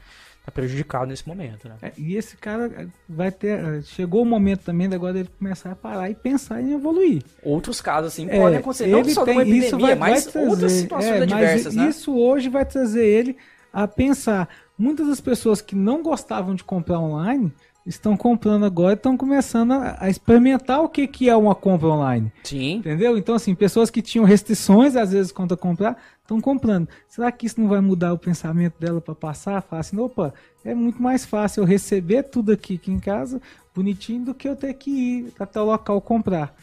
[0.46, 1.76] tá prejudicado nesse momento, né?
[1.82, 3.60] É, e esse cara vai ter.
[3.60, 7.24] Eh, chegou o momento também de agora ele começar a parar e pensar em evoluir.
[7.44, 10.50] Outros casos assim é, podem acontecer, não só tem, epidemia, isso vai, mas vai trazer,
[10.50, 11.90] outras situações é, adversas, né?
[11.90, 13.38] Isso hoje vai trazer ele
[13.72, 14.50] a pensar.
[14.78, 17.54] Muitas das pessoas que não gostavam de comprar online
[17.86, 21.88] estão comprando agora e estão começando a, a, experimentar o que, que é uma compra
[21.88, 22.32] online.
[22.44, 22.76] Sim.
[22.76, 23.18] Entendeu?
[23.18, 25.98] Então, assim, pessoas que tinham restrições, às vezes, quanto a comprar,
[26.32, 26.88] estão comprando.
[27.08, 29.62] Será que isso não vai mudar o pensamento dela para passar?
[29.62, 33.41] Falar assim, opa, é muito mais fácil eu receber tudo aqui, aqui em casa,
[33.76, 36.56] bonitinho, do que eu ter que ir até o local comprar.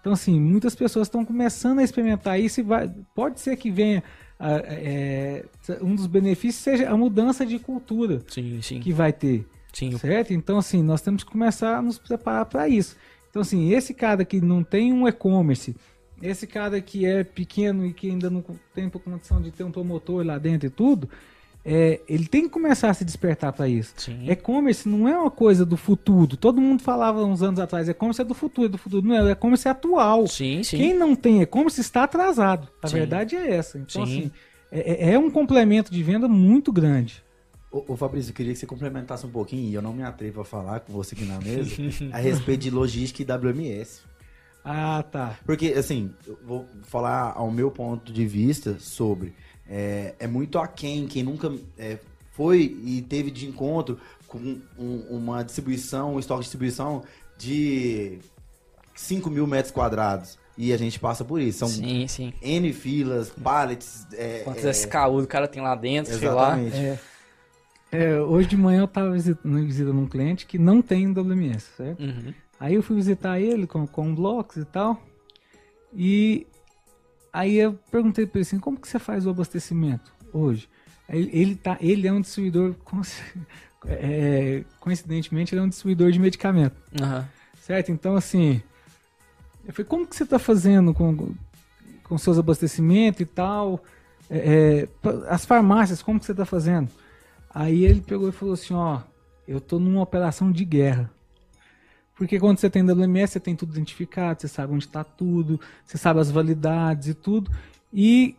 [0.00, 4.04] Então, assim, muitas pessoas estão começando a experimentar isso e vai, pode ser que venha
[4.38, 5.44] é,
[5.80, 8.80] um dos benefícios seja a mudança de cultura sim, sim.
[8.80, 9.46] que vai ter.
[9.72, 9.96] Sim.
[9.98, 10.32] Certo?
[10.32, 12.96] Então, assim, nós temos que começar a nos preparar para isso.
[13.28, 15.76] Então, assim, esse cara que não tem um e-commerce,
[16.22, 20.24] esse cara que é pequeno e que ainda não tem condição de ter um promotor
[20.24, 21.08] lá dentro e tudo,
[21.68, 23.92] é, ele tem que começar a se despertar para isso.
[24.22, 26.36] E-commerce não é uma coisa do futuro.
[26.36, 29.04] Todo mundo falava uns anos atrás, e-commerce é do futuro, é do futuro.
[29.04, 30.28] Não é, e-commerce é atual.
[30.28, 30.76] Sim, sim.
[30.76, 32.68] Quem não tem e-commerce está atrasado.
[32.80, 32.94] A sim.
[32.94, 33.78] verdade é essa.
[33.78, 34.18] Então, sim.
[34.18, 34.32] assim,
[34.70, 37.20] é, é, é um complemento de venda muito grande.
[37.68, 40.42] Ô, ô, Fabrício, eu queria que você complementasse um pouquinho, e eu não me atrevo
[40.42, 41.74] a falar com você aqui na mesa,
[42.12, 44.02] a respeito de logística e WMS.
[44.68, 45.38] Ah, tá.
[45.46, 49.32] Porque, assim, eu vou falar ao meu ponto de vista sobre.
[49.68, 51.98] É, é muito aquém quem nunca é,
[52.32, 54.38] foi e teve de encontro com
[54.76, 57.04] um, uma distribuição, um estoque de distribuição
[57.38, 58.18] de
[58.96, 60.36] 5 mil metros quadrados.
[60.58, 61.60] E a gente passa por isso.
[61.60, 62.32] São sim, sim.
[62.42, 64.04] N filas, pallets.
[64.14, 66.74] É, Quantos é, SKU o cara tem lá dentro, exatamente.
[66.74, 66.92] sei lá.
[66.92, 66.98] É.
[67.92, 72.02] É, hoje de manhã eu estava visitando, visitando um cliente que não tem WMS, certo?
[72.02, 72.34] Uhum.
[72.58, 75.00] Aí eu fui visitar ele com, com blocos e tal.
[75.92, 76.46] E
[77.32, 80.68] aí eu perguntei para ele assim, como que você faz o abastecimento hoje?
[81.08, 82.74] Ele, ele, tá, ele é um distribuidor,
[83.86, 86.76] é, coincidentemente, ele é um distribuidor de medicamento.
[87.00, 87.24] Uhum.
[87.60, 87.92] Certo?
[87.92, 88.62] Então, assim,
[89.66, 91.34] eu falei, como que você está fazendo com,
[92.04, 93.82] com seus abastecimentos e tal?
[94.28, 94.88] É, é
[95.28, 96.88] as farmácias, como que você está fazendo?
[97.50, 99.00] Aí ele pegou e falou assim, ó,
[99.46, 101.10] eu tô numa operação de guerra.
[102.16, 105.98] Porque quando você tem WMS, você tem tudo identificado, você sabe onde está tudo, você
[105.98, 107.50] sabe as validades e tudo.
[107.92, 108.34] E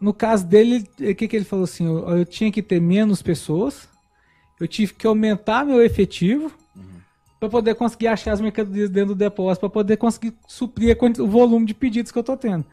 [0.00, 1.86] no caso dele, o que, que ele falou assim?
[1.86, 3.88] Eu, eu, tinha que ter menos pessoas,
[4.60, 7.00] eu tive que aumentar meu efetivo uhum.
[7.38, 11.64] para poder conseguir achar as mercadorias dentro do depósito, para poder conseguir suprir o volume
[11.64, 12.66] de pedidos que eu tô tendo.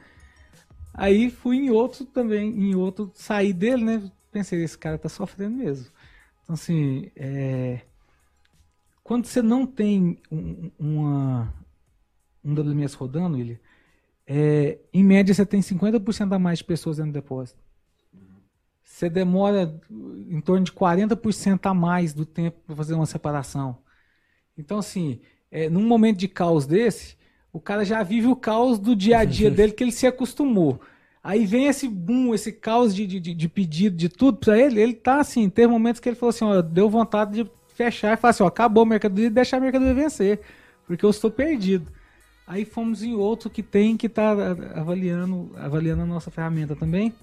[0.92, 4.12] Aí fui em outro também, em outro, saí dele, né?
[4.32, 5.88] pensei, esse cara tá sofrendo mesmo.
[6.44, 7.82] Então, assim, é...
[9.10, 11.52] quando você não tem um, uma,
[12.46, 13.60] um WMS rodando, ele,
[14.28, 17.60] é, em média você tem 50% a mais de pessoas dentro do depósito.
[18.84, 23.80] Você demora em torno de 40% a mais do tempo para fazer uma separação.
[24.56, 27.18] Então, assim, é, num momento de caos desse,
[27.52, 30.80] o cara já vive o caos do dia a dia dele que ele se acostumou.
[31.24, 34.80] Aí vem esse boom, esse caos de, de, de pedido, de tudo pra ele.
[34.80, 38.18] Ele tá assim, tem momentos que ele falou assim: ó, deu vontade de fechar e
[38.18, 40.42] falar assim: ó, acabou a mercadoria e deixar a mercadoria vencer,
[40.86, 41.90] porque eu estou perdido.
[42.46, 44.32] Aí fomos em outro que tem que tá
[44.76, 47.14] avaliando, avaliando a nossa ferramenta também,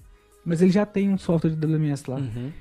[0.43, 2.15] mas ele já tem um software de WMS lá.
[2.15, 2.51] Uhum.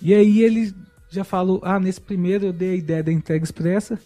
[0.00, 0.74] E aí ele
[1.08, 4.00] já falou: ah, nesse primeiro eu dei a ideia da entrega expressa.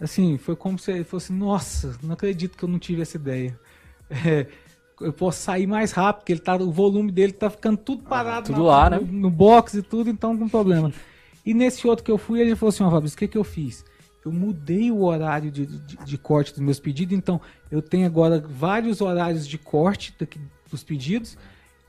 [0.00, 3.58] Assim, foi como se ele fosse: nossa, não acredito que eu não tive essa ideia.
[4.10, 4.46] É,
[5.02, 8.08] eu posso sair mais rápido, porque ele tá, o volume dele tá ficando tudo ah,
[8.08, 9.08] parado tudo na, lá, no, né?
[9.12, 10.90] no box e tudo, então com problema.
[11.48, 13.38] E nesse outro que eu fui, ele falou assim, ó, oh, Fabrício, o que que
[13.38, 13.82] eu fiz?
[14.22, 18.38] Eu mudei o horário de, de, de, corte dos meus pedidos, então eu tenho agora
[18.38, 20.38] vários horários de corte daqui,
[20.70, 21.38] dos pedidos,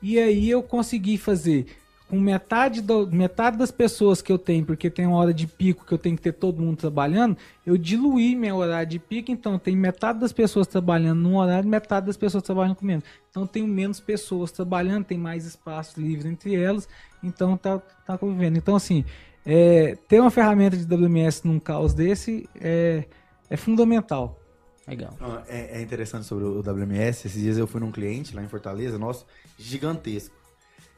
[0.00, 1.66] e aí eu consegui fazer
[2.08, 5.84] com metade, do, metade das pessoas que eu tenho, porque tem uma hora de pico
[5.84, 9.58] que eu tenho que ter todo mundo trabalhando, eu diluí meu horário de pico, então
[9.58, 13.04] tem metade das pessoas trabalhando num horário, metade das pessoas trabalhando com menos.
[13.28, 16.88] Então tenho menos pessoas trabalhando, tem mais espaço livre entre elas,
[17.22, 18.56] então tá, tá convivendo.
[18.56, 19.04] Então assim,
[19.44, 23.04] é, ter uma ferramenta de WMS num caos desse é,
[23.48, 24.38] é fundamental.
[24.86, 25.16] Legal.
[25.46, 27.26] É, é interessante sobre o WMS.
[27.26, 29.24] Esses dias eu fui num cliente lá em Fortaleza, nosso,
[29.56, 30.34] gigantesco.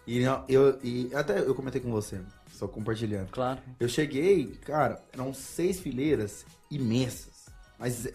[0.07, 3.31] E eu, e até eu comentei com você, só compartilhando.
[3.31, 3.61] Claro.
[3.79, 7.47] Eu cheguei, cara, eram seis fileiras imensas.
[7.79, 8.09] Mas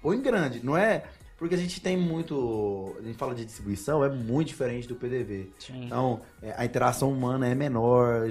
[0.00, 1.04] põe grande, não é.
[1.42, 2.94] Porque a gente tem muito.
[3.00, 5.50] A gente fala de distribuição, é muito diferente do PDV.
[5.58, 5.86] Sim.
[5.86, 8.28] Então, é, a interação humana é menor.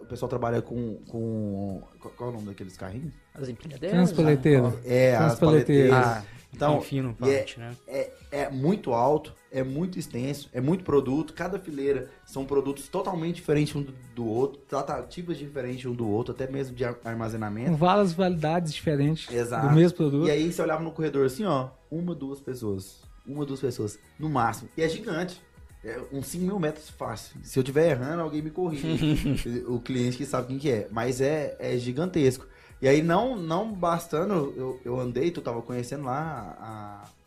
[0.00, 0.96] O pessoal trabalha com.
[1.08, 1.80] com
[2.16, 3.12] qual, é o nome daqueles carrinhos?
[3.32, 3.96] As empilhadeiras.
[3.96, 4.76] Transpaleteiro.
[4.84, 5.90] É, as Transpaleteiro.
[5.90, 6.24] paleteiras.
[6.24, 7.70] Ah, Então, então, fino, e é- parte, né?
[7.86, 11.34] é, é muito alto, é muito extenso, é muito produto.
[11.34, 16.34] Cada fileira são produtos totalmente diferentes um do, do outro, tratativas diferentes um do outro,
[16.34, 17.76] até mesmo de ar- Com armazenamento.
[17.76, 19.68] várias validades diferentes Exato.
[19.68, 20.26] do mesmo produto.
[20.26, 23.02] E aí você olhava no corredor assim, ó, uma, duas pessoas.
[23.26, 24.68] Uma, duas pessoas, no máximo.
[24.76, 25.40] E é gigante.
[25.84, 27.36] É uns 5 mil metros fácil.
[27.42, 29.62] Se eu estiver errando, alguém me corrige.
[29.68, 30.88] o cliente que sabe quem que é.
[30.90, 32.46] Mas é, é gigantesco.
[32.80, 36.56] E aí, não, não bastando, eu, eu andei, tu tava conhecendo lá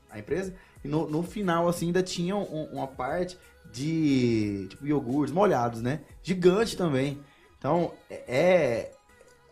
[0.09, 3.37] a, a empresa, e no, no final, assim, ainda tinha um- uma parte
[3.71, 6.01] de, tipo, iogurtes molhados, né?
[6.23, 7.19] Gigante também.
[7.57, 8.91] Então, é...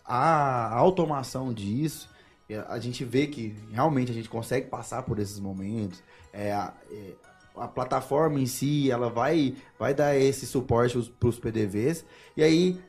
[0.05, 2.18] A automação disso, é,
[2.67, 6.01] a gente vê que realmente a gente consegue passar por esses momentos.
[6.33, 7.13] É, a, é,
[7.55, 12.05] a plataforma em si, ela vai, vai dar esse suporte para os PDVs.
[12.35, 12.81] E aí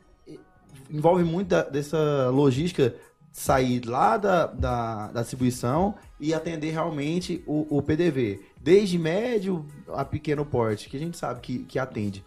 [0.89, 2.95] envolve muito da- dessa logística
[3.31, 8.41] sair lá da, da, da distribuição e atender realmente o, o PDV.
[8.59, 12.23] Desde médio a pequeno porte, que a gente sabe que, que atende.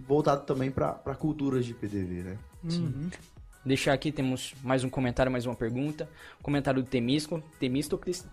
[0.00, 2.38] Voltado também para culturas de PDV, né?
[2.64, 3.10] Uhum.
[3.68, 6.08] Deixar aqui, temos mais um comentário, mais uma pergunta.
[6.42, 7.42] Comentário do Temisco.
[7.60, 8.26] Temístocles.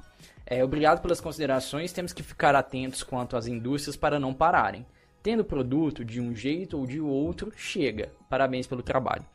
[0.45, 1.91] É, obrigado pelas considerações.
[1.91, 4.85] Temos que ficar atentos quanto às indústrias para não pararem.
[5.21, 8.13] Tendo produto de um jeito ou de outro, chega.
[8.29, 9.25] Parabéns pelo trabalho.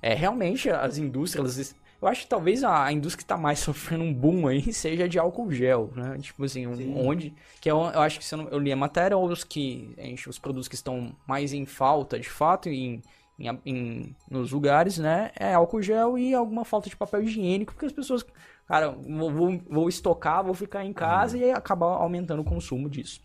[0.00, 1.74] É, realmente, as indústrias.
[2.00, 5.18] Eu acho que talvez a, indústria que está mais sofrendo um boom aí seja de
[5.18, 6.16] álcool gel, né?
[6.18, 6.94] Tipo assim, um- Sim.
[6.96, 7.34] onde.
[7.60, 9.44] Que é, o- eu acho que se eu, não, eu li a matéria, ou os
[9.44, 9.94] que.
[10.26, 13.02] os produtos que estão mais em falta, de fato, em,
[13.38, 15.30] em, em- nos lugares, né?
[15.38, 18.24] É álcool gel e alguma falta de papel higiênico, porque as pessoas,
[18.66, 23.20] cara, vou, vou, vou estocar, vou ficar em casa e acabar aumentando o consumo disso.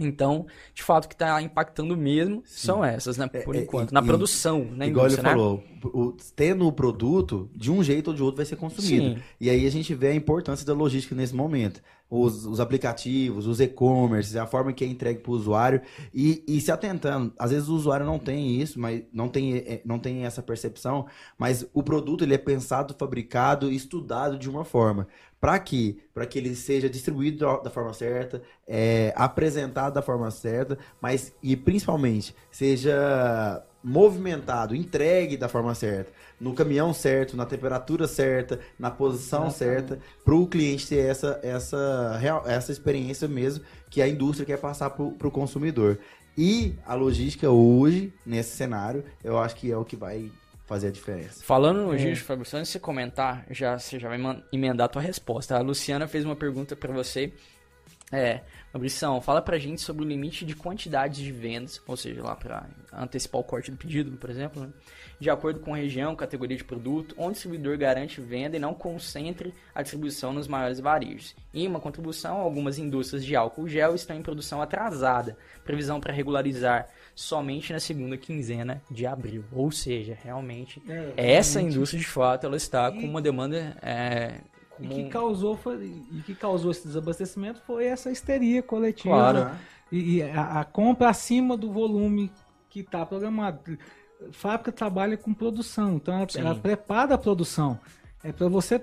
[0.00, 3.26] Então, de fato, o que está impactando mesmo são essas, né?
[3.26, 3.90] Por É, é, enquanto.
[3.90, 5.22] Na e- produção, na Igual ele né?
[5.22, 9.16] falou, o- tendo o produto, de um jeito ou de outro vai ser consumido.
[9.16, 9.22] Sim.
[9.40, 11.82] E aí a gente vê a importância da logística nesse momento.
[12.10, 16.60] Os, os aplicativos, os e-commerce, a forma que é entregue para o usuário e, e
[16.60, 17.34] se atentando.
[17.38, 21.06] Às vezes o usuário não tem isso, mas não tem, eh, não tem essa percepção,
[21.36, 25.06] mas o produto ele é pensado, fabricado estudado de uma forma.
[25.40, 25.98] Para quê?
[26.12, 31.56] Para que ele seja distribuído da forma certa, é, apresentado da forma certa, mas e
[31.56, 39.50] principalmente seja movimentado, entregue da forma certa, no caminhão certo, na temperatura certa, na posição
[39.50, 44.90] certa, para o cliente ter essa, essa, essa experiência mesmo que a indústria quer passar
[44.90, 45.98] para o consumidor.
[46.36, 50.30] E a logística hoje, nesse cenário, eu acho que é o que vai
[50.66, 51.42] fazer a diferença.
[51.42, 54.20] Falando no Giro de Fábio, antes de você comentar, já, você já vai
[54.52, 55.56] emendar a tua resposta.
[55.56, 57.32] A Luciana fez uma pergunta para você.
[58.10, 58.40] É,
[58.72, 62.66] Fabrição, fala pra gente sobre o limite de quantidades de vendas, ou seja, lá para
[62.92, 64.68] antecipar o corte do pedido, por exemplo, né?
[65.18, 69.52] de acordo com região, categoria de produto, onde o distribuidor garante venda e não concentre
[69.74, 71.34] a distribuição nos maiores varejos.
[71.52, 76.88] Em uma contribuição, algumas indústrias de álcool gel estão em produção atrasada, previsão para regularizar
[77.14, 79.44] somente na segunda quinzena de abril.
[79.50, 80.80] Ou seja, realmente,
[81.16, 84.40] essa indústria de fato ela está com uma demanda é,
[84.80, 85.76] E que causou foi,
[86.12, 89.50] e que causou esse desabastecimento foi essa histeria coletiva Claro.
[89.90, 92.30] e, e a, a compra acima do volume
[92.70, 93.78] que está programado.
[94.32, 97.78] Fábrica trabalha com produção, então ela, ela prepara a produção.
[98.22, 98.80] É para você é,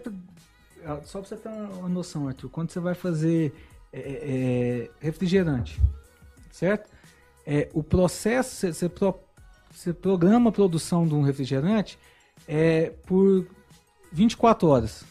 [1.04, 3.54] só para você ter uma uma noção, Arthur, quando você vai fazer
[3.92, 5.82] é, é, refrigerante,
[6.52, 6.90] certo?
[7.46, 9.20] É, o processo você, você, pro-
[9.72, 11.98] você programa a produção de um refrigerante
[12.48, 13.46] é, por
[14.12, 15.04] 24 horas.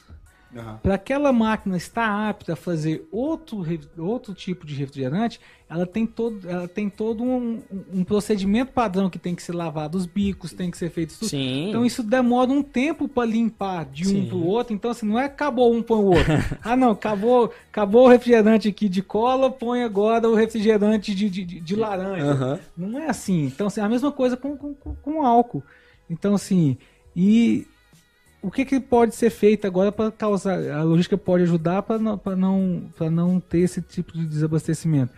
[0.56, 0.78] Aham.
[0.82, 3.64] Para aquela máquina estar apta a fazer outro,
[3.98, 7.60] outro tipo de refrigerante, ela tem todo, ela tem todo um,
[7.92, 11.20] um procedimento padrão que tem que ser lavado os bicos, tem que ser feito isso.
[11.20, 11.28] tudo.
[11.30, 11.68] Sim.
[11.70, 14.74] Então isso demora um tempo para limpar de um para o outro.
[14.74, 16.32] Então assim, não é acabou um põe o outro.
[16.62, 21.44] ah não, acabou, acabou o refrigerante aqui de cola, põe agora o refrigerante de, de,
[21.44, 22.26] de- de laranja.
[22.32, 22.58] Aham.
[22.76, 23.44] Não é assim.
[23.46, 25.62] Então, assim, a mesma coisa com, com, com- com álcool.
[26.08, 26.76] Então, assim,
[27.16, 27.66] e
[28.44, 30.58] o que, que pode ser feito agora para causar.
[30.70, 35.14] A logística pode ajudar para não, pra não, pra não ter esse tipo de desabastecimento.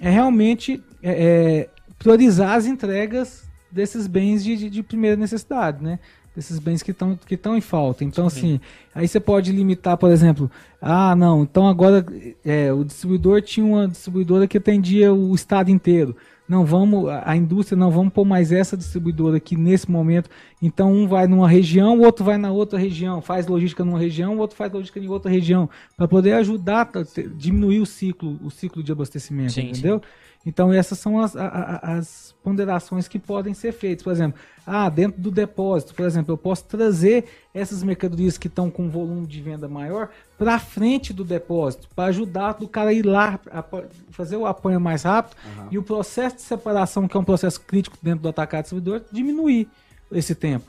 [0.00, 1.68] É realmente é, é,
[2.00, 6.00] priorizar as entregas desses bens de, de, de primeira necessidade, né?
[6.34, 8.02] desses bens que estão que estão em falta.
[8.02, 8.38] Então, Sim.
[8.38, 8.60] assim,
[8.94, 10.50] aí você pode limitar, por exemplo,
[10.80, 12.04] ah, não, então agora
[12.44, 16.16] é, o distribuidor tinha uma distribuidora que atendia o estado inteiro.
[16.52, 20.28] Não vamos, a indústria não vamos pôr mais essa distribuidora aqui nesse momento.
[20.60, 24.36] Então um vai numa região, o outro vai na outra região, faz logística numa região,
[24.36, 27.02] o outro faz logística em outra região, para poder ajudar a
[27.34, 29.96] diminuir o ciclo, o ciclo de abastecimento, sim, entendeu?
[29.96, 30.08] Sim.
[30.44, 34.02] Então essas são as, as, ponderações que podem ser feitas.
[34.02, 37.24] Por exemplo, ah, dentro do depósito, por exemplo, eu posso trazer
[37.54, 42.56] essas mercadorias que estão com volume de venda maior para frente do depósito, para ajudar
[42.60, 43.64] o cara a ir lá, a
[44.10, 45.68] fazer o apanho mais rápido uhum.
[45.70, 49.68] e o processo de separação, que é um processo crítico dentro do atacado distribuidor, diminuir
[50.10, 50.66] esse tempo.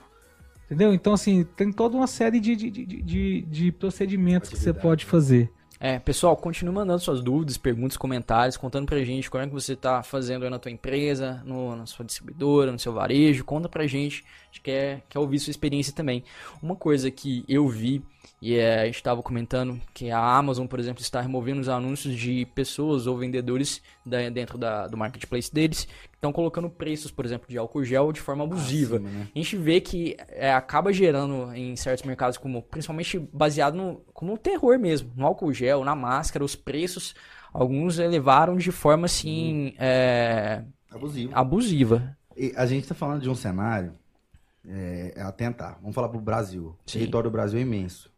[0.65, 0.93] Entendeu?
[0.93, 5.05] Então, assim, tem toda uma série de, de, de, de, de procedimentos que você pode
[5.05, 5.51] fazer.
[5.85, 9.75] É, pessoal, continue mandando suas dúvidas, perguntas, comentários, contando pra gente como é que você
[9.75, 13.85] tá fazendo aí na tua empresa, no, na sua distribuidora, no seu varejo, conta pra
[13.85, 16.23] gente, a gente quer, quer ouvir sua experiência também.
[16.61, 18.01] Uma coisa que eu vi
[18.45, 22.13] e é, a gente estava comentando que a Amazon, por exemplo, está removendo os anúncios
[22.13, 27.23] de pessoas ou vendedores da, dentro da, do marketplace deles que estão colocando preços, por
[27.23, 28.97] exemplo, de álcool gel de forma abusiva.
[28.97, 29.27] Ah, sim, né?
[29.33, 34.37] A gente vê que é, acaba gerando em certos mercados, como principalmente baseado no como
[34.37, 37.15] terror mesmo, no álcool gel, na máscara, os preços,
[37.53, 39.73] alguns elevaram de forma assim hum.
[39.79, 41.33] é, abusiva.
[41.33, 42.17] abusiva.
[42.35, 43.93] E a gente está falando de um cenário
[44.67, 45.77] é atentar.
[45.81, 46.75] Vamos falar para o Brasil.
[46.81, 48.12] O território do Brasil é imenso.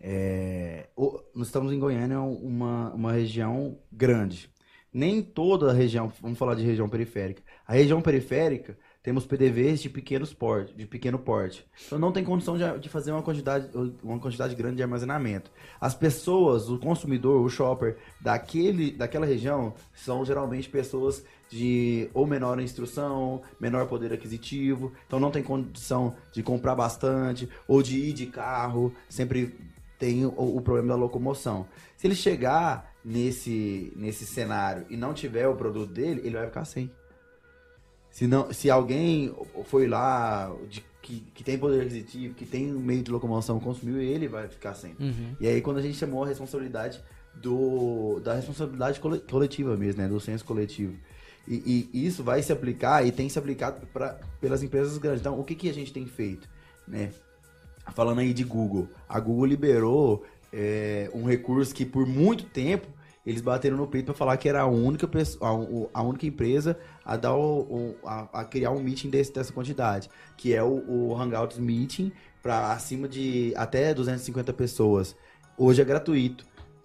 [0.00, 4.50] É, o, nós estamos em Goiânia, uma, uma região grande.
[4.92, 7.42] Nem toda a região, vamos falar de região periférica.
[7.66, 11.66] A região periférica temos PDVs de pequenos porte, de pequeno porte.
[11.86, 13.68] Então não tem condição de, de, fazer uma quantidade,
[14.02, 15.50] uma quantidade grande de armazenamento.
[15.78, 22.58] As pessoas, o consumidor, o shopper daquele, daquela região são geralmente pessoas de ou menor
[22.58, 28.24] instrução, menor poder aquisitivo, então não tem condição de comprar bastante ou de ir de
[28.24, 29.54] carro, sempre
[30.04, 31.66] tem o, o, problema da locomoção.
[31.96, 36.66] Se ele chegar nesse, nesse cenário e não tiver o produto dele, ele vai ficar
[36.66, 36.90] sem.
[38.10, 42.80] Se, não, se alguém foi lá de, que, que tem poder aquisitivo, que tem um
[42.80, 44.94] meio de locomoção, consumiu ele, vai ficar sem.
[45.00, 45.34] Uhum.
[45.40, 47.02] E aí quando a gente chamou a responsabilidade
[47.34, 50.08] do, da responsabilidade coletiva mesmo, né?
[50.08, 50.94] Do senso coletivo.
[51.48, 55.20] E, e, isso vai se aplicar e tem se aplicado pra, pelas empresas grandes.
[55.20, 56.46] Então, o que, que a gente tem feito?
[56.86, 57.10] Né?
[57.92, 62.86] Falando aí de Google, a Google liberou é, um recurso que por muito tempo
[63.26, 65.50] eles bateram no peito para falar que era a única, pessoa,
[65.92, 70.10] a, única empresa a, dar o, o a, a, criar um meeting desse, dessa quantidade,
[70.36, 75.16] que é o, o Hangouts Meeting para acima de até 250 pessoas.
[75.56, 76.44] Hoje é gratuito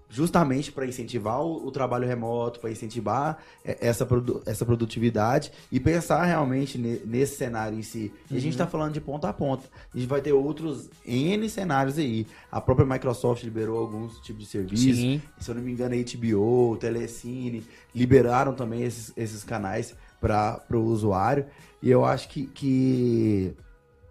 [0.10, 5.80] justamente para incentivar o, o, trabalho remoto, para incentivar é, essa, produ essa produtividade e
[5.80, 8.12] pensar realmente ne nesse cenário em si.
[8.30, 8.72] E a gente está uhum.
[8.72, 9.70] falando de ponta a ponta.
[9.94, 12.26] A gente vai ter outros N cenários aí.
[12.52, 14.98] A própria Microsoft liberou alguns tipos de serviços.
[14.98, 15.22] Sim.
[15.40, 20.84] Se eu não me engano, a HBO, Telecine, liberaram também esses, esses canais para o
[20.86, 21.46] usuário.
[21.82, 23.54] E eu acho que, que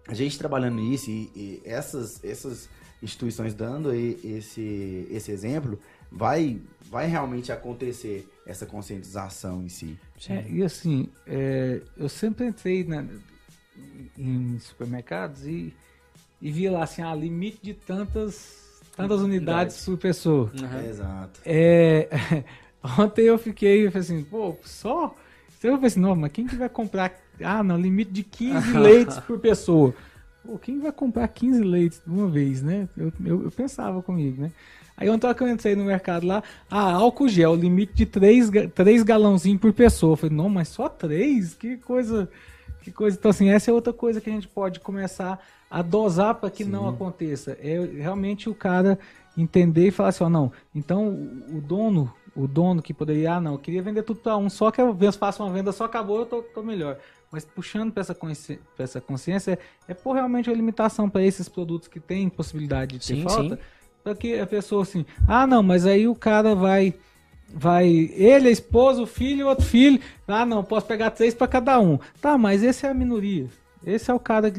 [0.07, 2.69] a gente trabalhando nisso e, e essas, essas
[3.01, 5.79] instituições dando esse, esse exemplo,
[6.11, 9.97] vai, vai realmente acontecer essa conscientização em si.
[10.27, 13.07] É, e assim, é, eu sempre entrei né,
[14.17, 15.73] em supermercados e,
[16.41, 20.51] e via lá assim, a ah, limite de tantas, tantas unidades por pessoa.
[20.59, 20.79] Uhum.
[20.79, 21.39] É, exato.
[21.45, 22.09] É,
[22.99, 25.15] ontem eu fiquei eu falei assim, pô, só.
[25.61, 27.13] Eu falei assim, não, mas quem que vai comprar?
[27.41, 29.93] Ah, não, limite de 15 leites por pessoa.
[30.49, 32.89] Pô, quem vai comprar 15 leites de uma vez, né?
[32.97, 34.51] Eu, eu, eu pensava comigo, né?
[34.97, 39.03] Aí ontem que eu entrei no mercado lá, ah, álcool gel, limite de 3, 3
[39.03, 40.13] galãozinhos por pessoa.
[40.13, 41.53] Eu falei, não, mas só 3?
[41.53, 42.27] Que coisa.
[42.81, 43.15] Que coisa.
[43.15, 46.63] Então, assim, essa é outra coisa que a gente pode começar a dosar para que
[46.63, 46.71] Sim.
[46.71, 47.55] não aconteça.
[47.61, 48.97] É realmente o cara
[49.37, 51.09] entender e falar assim, ó, não, então
[51.47, 54.71] o dono, o dono que poderia, ah, não, eu queria vender tudo para um, só
[54.71, 56.97] que eu faço uma venda, só acabou, eu tô, tô melhor.
[57.31, 58.59] Mas puxando para essa, consci...
[58.77, 63.15] essa consciência, é por realmente a limitação para esses produtos que têm possibilidade de ter
[63.15, 63.59] sim, falta,
[64.03, 66.93] para que a pessoa assim, ah não, mas aí o cara vai
[67.51, 71.79] vai ele, a esposa, o filho, outro filho, ah não, posso pegar três para cada
[71.79, 71.99] um.
[72.21, 73.47] Tá, mas esse é a minoria.
[73.85, 74.51] Esse é o cara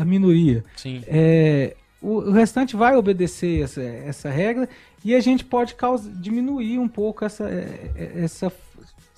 [0.00, 0.64] a minoria.
[0.76, 1.02] Sim.
[1.06, 4.68] É, o, o restante vai obedecer essa, essa regra
[5.04, 8.52] e a gente pode causa, diminuir um pouco essa, é, é, essa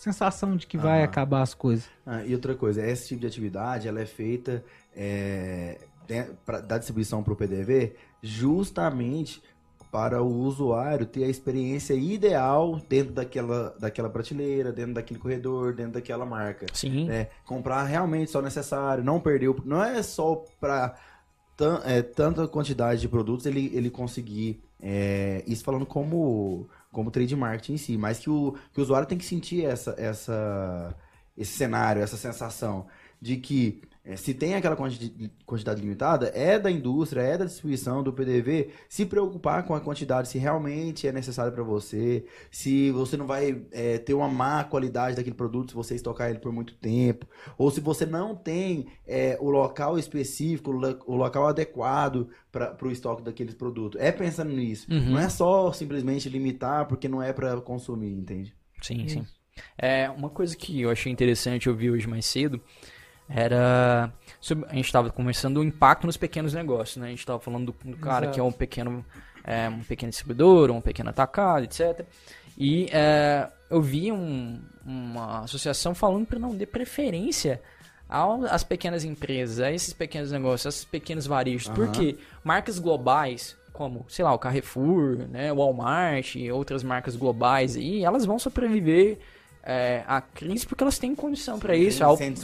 [0.04, 1.04] sensação de que vai ah.
[1.04, 1.88] acabar as coisas.
[2.04, 4.62] Ah, e outra coisa, esse tipo de atividade ela é feita
[4.94, 5.78] é,
[6.44, 9.42] pra, da distribuição para o PDV justamente
[9.90, 15.92] para o usuário ter a experiência ideal dentro daquela, daquela prateleira, dentro daquele corredor, dentro
[15.92, 16.66] daquela marca.
[16.72, 17.06] Sim.
[17.06, 17.28] Né?
[17.44, 19.62] Comprar realmente só necessário, não perder o...
[19.64, 20.96] Não é só para
[21.56, 24.60] tan- é, tanta quantidade de produtos ele, ele conseguir.
[24.82, 29.06] é, isso falando como, como trade marketing em si, mas que o, que o usuário
[29.06, 30.96] tem que sentir essa, essa,
[31.36, 32.86] esse cenário, essa sensação
[33.20, 38.02] de que é, se tem aquela quanti- quantidade limitada, é da indústria, é da distribuição,
[38.02, 43.16] do PDV, se preocupar com a quantidade, se realmente é necessário para você, se você
[43.16, 46.74] não vai é, ter uma má qualidade daquele produto se você estocar ele por muito
[46.74, 47.26] tempo,
[47.56, 52.76] ou se você não tem é, o local específico, o lo- o local adequado para
[52.82, 53.98] o estoque daqueles produtos.
[54.00, 54.86] É pensando nisso.
[54.92, 55.12] Uhum.
[55.12, 58.54] Não é só simplesmente limitar porque não é para consumir, entende?
[58.82, 59.26] Sim, sim.
[59.78, 62.60] É, uma coisa que eu achei interessante eu vi hoje mais cedo
[63.28, 64.12] era
[64.68, 67.06] a gente estava conversando do impacto nos pequenos negócios, né?
[67.06, 68.34] A gente estava falando do, do cara Exato.
[68.34, 69.04] que é um pequeno
[69.42, 72.06] é, um pequeno distribuidor, um pequeno atacado, etc.
[72.56, 77.60] E é, eu vi um- uma associação falando para não dar preferência
[78.50, 81.68] às pequenas empresas, a esses pequenos negócios, a esses pequenos varejos.
[81.68, 81.74] Aham.
[81.76, 87.76] Porque marcas globais, como, sei lá, o Carrefour, né, o Walmart e outras marcas globais
[87.76, 89.18] aí, elas vão sobreviver
[89.64, 92.04] é, à crise porque elas têm condição para isso.
[92.04, 92.34] Ao- Sem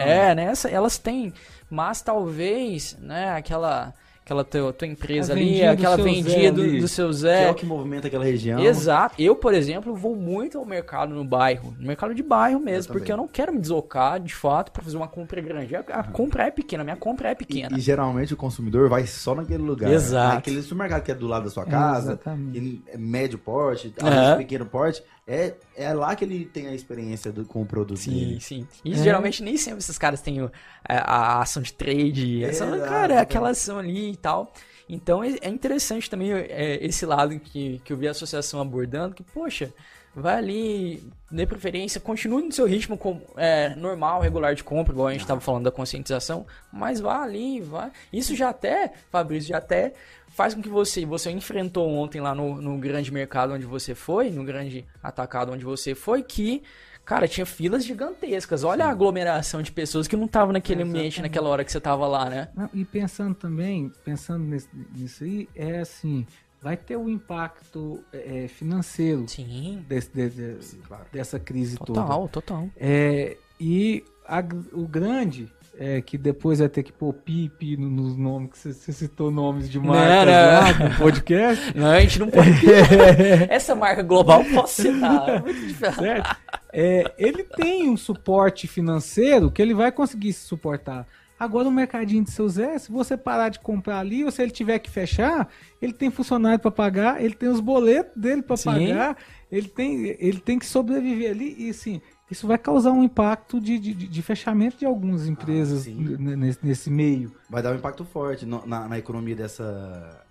[0.00, 0.44] é, né?
[0.44, 1.32] essa- elas têm,
[1.70, 7.08] mas talvez, né, aquela aquela tua, tua empresa A ali, aquela vendinha do, do seu
[7.08, 7.44] Que Zé.
[7.44, 8.60] é o que movimenta aquela região.
[8.60, 9.14] Exato.
[9.18, 12.98] Eu, por exemplo, vou muito ao mercado no bairro, no mercado de bairro mesmo, também.
[13.00, 15.74] porque eu não quero me deslocar de fato para fazer uma compra grande.
[15.74, 17.78] A, a compra é pequena, a minha compra é E, pequena.
[17.78, 19.90] e geralmente o consumidor vai só naquele lugar.
[19.90, 20.36] Exato.
[20.36, 22.60] Aquele supermercado que é do lado da sua casa, exatamente.
[22.60, 23.94] que é médio porte,
[24.36, 28.10] pequeno porte, é, é lá que ele tem a experiência do, com o produto Sim,
[28.12, 28.40] dele.
[28.40, 28.66] sim.
[28.84, 28.96] E É.
[28.96, 30.50] geralmente nem sempre esses caras têm a,
[30.88, 32.82] a ação de trade, essa, Exato.
[32.84, 34.52] cara, é aquela ação ali e tal.
[34.88, 39.14] Então é é interessante também é, esse lado que, que eu vi a associação abordando,
[39.14, 39.72] que, poxa,
[40.14, 45.08] vai ali, dê preferência, continue no seu ritmo com, é, normal, regular de compra, igual
[45.08, 47.90] a gente estava falando da conscientização, mas vá ali, vá.
[48.12, 49.92] Isso já até, Fabrício, já até
[50.28, 54.30] faz com que você, você enfrentou ontem lá no, no grande mercado onde você foi,
[54.30, 56.62] no grande atacado onde você foi, que
[57.04, 58.64] Cara, tinha filas gigantescas.
[58.64, 61.22] Olha a aglomeração de pessoas que não estavam naquele ambiente Exatamente.
[61.22, 62.48] naquela hora que você tava lá, né?
[62.54, 66.26] Não, e pensando também, pensando nesse- nisso aí, é assim,
[66.60, 69.84] vai ter um impacto é, financeiro Sim.
[69.88, 71.04] desse- de- de- Sim, claro.
[71.12, 72.00] dessa crise toda.
[72.02, 72.68] Total, total.
[72.76, 74.40] É, e a
[74.72, 78.92] o grande, é, que depois vai ter que pôr pipi no- nos nomes, que você-
[78.92, 80.88] citou nomes de marcas não.
[80.88, 81.72] no podcast.
[81.78, 82.50] Não, a gente não pode.
[83.48, 85.28] Essa marca global posso citar.
[85.28, 85.98] É muito diferente.
[86.00, 86.36] certo?
[86.72, 91.06] É, ele tem um suporte financeiro que ele vai conseguir se suportar.
[91.38, 94.50] Agora o mercadinho de seu Zé, se você parar de comprar ali, ou se ele
[94.50, 95.48] tiver que fechar,
[95.80, 99.16] ele tem funcionário para pagar, ele tem os boletos dele para pagar,
[99.50, 103.78] ele tem, ele tem que sobreviver ali e sim, isso vai causar um impacto de,
[103.78, 106.16] de, de fechamento de algumas empresas sim.
[106.18, 107.32] n- nesse, nesse meio.
[107.48, 110.26] Vai dar um impacto forte no- na, na economia dessa,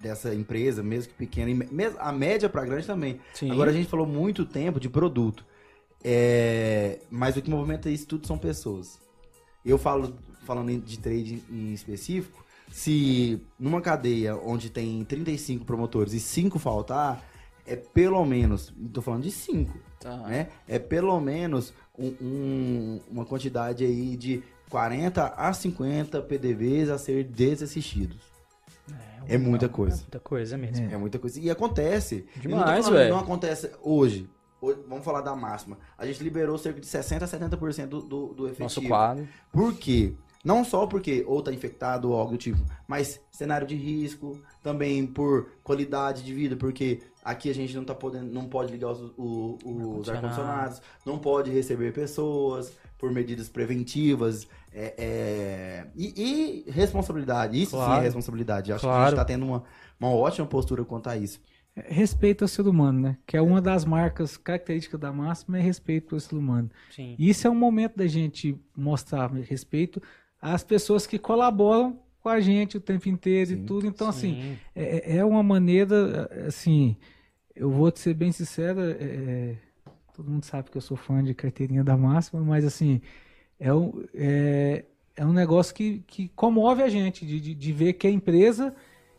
[0.00, 1.46] dessa empresa, mesmo que pequena.
[1.54, 3.18] Me- mesmo, a média para grande também.
[3.32, 3.50] Sim.
[3.50, 5.44] Agora a gente falou muito tempo de produto.
[6.04, 9.00] É, mas o que movimenta isso tudo são pessoas.
[9.64, 10.14] Eu falo,
[10.44, 17.22] falando de trade em específico, se numa cadeia onde tem 35 promotores e 5 faltar,
[17.66, 20.16] é pelo menos, estou falando de 5, Tá.
[20.18, 20.48] né?
[20.68, 27.24] É pelo menos um- um- uma quantidade aí de 40 a 50 PDVs a ser
[27.24, 28.18] desassistidos.
[29.26, 29.96] É muita coisa.
[29.96, 30.90] Muita coisa mesmo.
[30.92, 31.40] É muita coisa.
[31.40, 32.26] E acontece.
[32.36, 33.10] Demais, velho.
[33.14, 34.28] Não acontece hoje.
[34.60, 35.78] Hoje, Vamos falar da máxima.
[35.96, 38.62] A gente liberou cerca de 60 a 70% do, do, do efetivo.
[38.64, 39.26] Nosso quadro.
[39.52, 40.12] Por quê?
[40.44, 45.06] Não só porque ou tá infectado ou algo do tipo, mas cenário de risco, também
[45.06, 49.00] por qualidade de vida, porque aqui a gente não tá podendo, não pode ligar os,
[49.16, 50.10] o- os Ar-condicionado.
[50.10, 57.76] ar-condicionados, não pode receber pessoas por medidas preventivas, é, é, e, e responsabilidade, isso sim
[57.76, 58.00] Claro.
[58.00, 58.72] é responsabilidade.
[58.72, 59.10] Acho que a Claro.
[59.10, 59.64] gente tá tendo uma,
[59.98, 61.40] uma ótima postura quanto a isso.
[61.76, 63.18] É, Respeito ao ser humano, né?
[63.26, 66.70] Que é uma das marcas características da máxima é respeito ao ser humano.
[66.94, 67.16] Sim.
[67.18, 70.00] Isso é um momento da gente mostrar respeito
[70.52, 73.86] às pessoas que colaboram com a gente o tempo inteiro e Sim, tudo.
[73.86, 74.58] Então, assim, Sim.
[74.76, 76.96] é, é uma maneira, assim,
[77.56, 79.56] eu vou te ser bem sincero, é, é,
[80.12, 83.00] todo mundo sabe que eu sou fã de carteirinha da máxima, mas assim,
[83.58, 84.84] é um, é,
[85.16, 88.74] é um negócio que, que comove a gente, de, de, de ver que a empresa,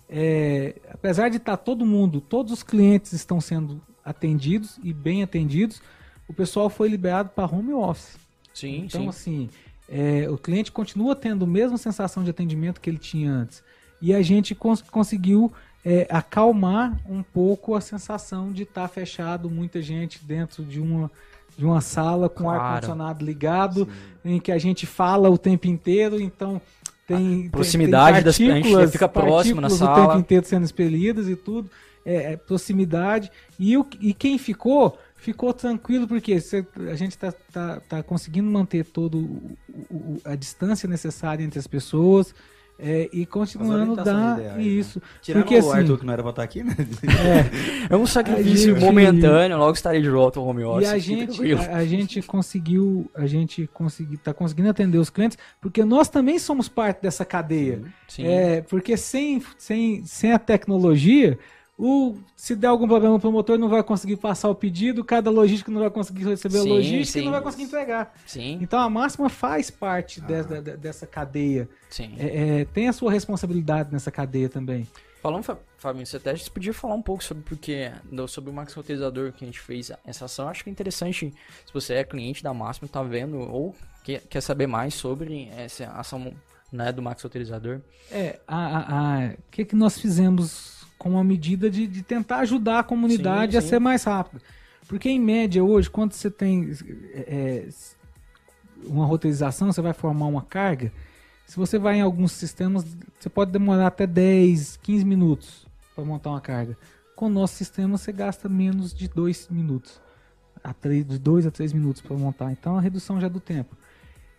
[0.07, 5.81] é, apesar de estar todo mundo, todos os clientes estão sendo atendidos e bem atendidos,
[6.27, 8.15] o pessoal foi liberado para home office.
[8.53, 9.09] Sim, Então, sim.
[9.09, 9.49] assim,
[9.89, 13.63] é, o cliente continua tendo a mesma sensação de atendimento que ele tinha antes.
[14.01, 15.51] E a gente cons- conseguiu
[15.83, 21.11] é, acalmar um pouco a sensação de estar fechado, muita gente dentro de uma,
[21.57, 22.59] de uma sala com Claro.
[22.61, 23.87] ar-condicionado ligado,
[24.23, 26.19] em que a gente fala o tempo inteiro.
[26.19, 26.59] Então,
[27.07, 29.91] tem proximidade tem, tem das a gente fica próximo na sala.
[30.03, 31.69] o tempo inteiro sendo expelidas e tudo.
[32.03, 33.31] É, é proximidade.
[33.59, 38.49] E, o, e quem ficou, ficou tranquilo, porque cê, a gente está tá, tá conseguindo
[38.49, 39.57] manter todo o,
[39.89, 42.33] o, a distância necessária entre as pessoas.
[42.77, 44.61] É, e continuando dar ideais, né?
[44.61, 44.99] isso.
[44.99, 45.05] Né?
[45.21, 46.75] Tirando porque, o assim, Arthur que não era pra estar aqui, né?
[47.89, 50.89] É, é um sacrifício gente, momentâneo, logo estarei de volta ao home office.
[50.89, 55.37] E a gente, a, a, gente conseguiu, a gente consegui, tá conseguindo atender os clientes,
[55.61, 57.77] porque nós também somos parte dessa cadeia.
[58.09, 58.27] Sim, sim.
[58.27, 61.39] É, porque sem, sem, sem a tecnologia,
[61.77, 65.69] o, se der algum problema o promotor não vai conseguir passar o pedido, cada logístico
[65.69, 67.21] não vai conseguir receber sim, a logística sim.
[67.21, 68.13] e não vai conseguir entregar.
[68.25, 68.59] Sim.
[68.61, 70.25] Então a máxima faz parte ah.
[70.25, 71.67] dessa, dessa cadeia.
[71.89, 72.15] Sim.
[72.17, 74.87] É, é, tem a sua responsabilidade nessa cadeia também.
[75.21, 75.43] Falando,
[75.77, 77.91] Fabinho, você até podia falar um pouco sobre porque
[78.29, 80.47] sobre o Max Roteirizador que a gente fez essa ação.
[80.47, 81.33] Acho que é interessante
[81.65, 85.87] se você é cliente da Máxima, tá vendo ou quer, quer saber mais sobre essa
[85.87, 86.31] ação
[86.71, 87.81] né, do Max Roteirizador.
[88.11, 90.74] É, a, o que, que nós fizemos
[91.05, 93.67] com uma medida de, de tentar ajudar a comunidade sim, sim.
[93.67, 94.41] a ser mais rápida.
[94.87, 96.71] Porque, em média, hoje, quando você tem
[97.13, 97.67] é,
[98.85, 100.91] uma roteirização, você vai formar uma carga,
[101.45, 102.83] se você vai em alguns sistemas,
[103.19, 106.75] você pode demorar até 10, 15 minutos para montar uma carga.
[107.15, 110.01] Com o nosso sistema, você gasta menos de 2 minutos.
[110.63, 112.51] A 3, de 2 a 3 minutos para montar.
[112.51, 113.77] Então, a redução já é do tempo.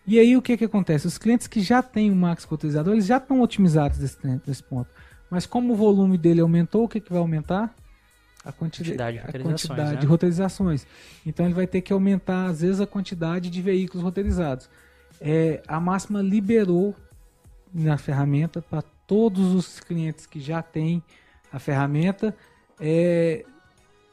[0.05, 1.07] E aí, o que, que acontece?
[1.07, 4.89] Os clientes que já têm o Max Roteirizador, eles já estão otimizados desse, desse ponto.
[5.29, 7.73] Mas como o volume dele aumentou, o que, que vai aumentar?
[8.45, 9.97] A quantidade, a quantidade né?
[9.97, 10.87] de roteirizações.
[11.25, 14.69] Então ele vai ter que aumentar, às vezes, a quantidade de veículos roteirizados.
[15.19, 16.95] É, a máxima liberou
[17.73, 21.03] na ferramenta para todos os clientes que já têm
[21.51, 22.35] a ferramenta
[22.79, 23.45] é,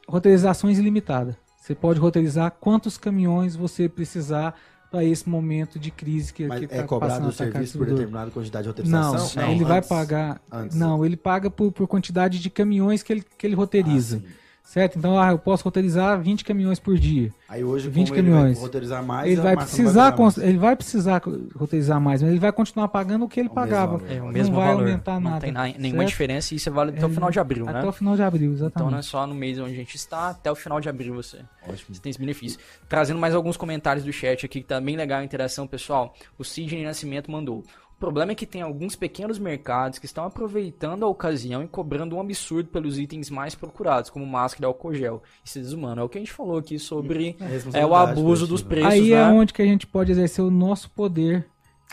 [0.08, 1.36] roteirizações ilimitadas.
[1.60, 4.54] Você pode roteirizar quantos caminhões você precisar
[4.95, 8.30] para esse momento de crise que, Mas que é tá cobrado o serviço por determinada
[8.30, 9.12] quantidade de roteirização?
[9.12, 10.40] Não, não ele antes, vai pagar.
[10.51, 10.78] Antes.
[10.78, 14.22] Não, ele paga por, por quantidade de caminhões que ele, que ele roteiriza.
[14.24, 14.98] Ah, certo?
[14.98, 17.30] Então, ah, eu posso roteirizar 20 caminhões por dia.
[17.46, 18.44] Aí hoje, 20 caminhões.
[18.44, 21.22] ele vai roteirizar mais, ele vai precisar, vai ele vai precisar
[21.54, 24.00] roteirizar mais, mas ele vai continuar pagando o que ele o pagava.
[24.08, 24.88] É o mesmo não vai valor.
[24.88, 25.46] aumentar não nada.
[25.46, 26.08] Não tem nenhuma certo?
[26.08, 27.78] diferença e isso vale até o final de abril, até né?
[27.80, 28.74] Até o final de abril, exatamente.
[28.74, 31.14] Então não é só no mês onde a gente está, até o final de abril
[31.14, 31.94] você, Ótimo.
[31.94, 32.58] você tem esse benefício.
[32.88, 36.14] Trazendo mais alguns comentários do chat aqui, que tá bem legal a interação, pessoal.
[36.38, 37.62] O Sidney Nascimento mandou.
[38.05, 42.14] O problema é que tem alguns pequenos mercados que estão aproveitando a ocasião e cobrando
[42.14, 45.22] um absurdo pelos itens mais procurados, como máscara e álcool gel.
[45.42, 46.02] Isso é desumano.
[46.02, 47.34] É o que a gente falou aqui sobre
[47.72, 48.92] é, é o abuso dos preços.
[48.92, 49.22] Aí é né?
[49.22, 51.46] é onde que a gente pode exercer o nosso poder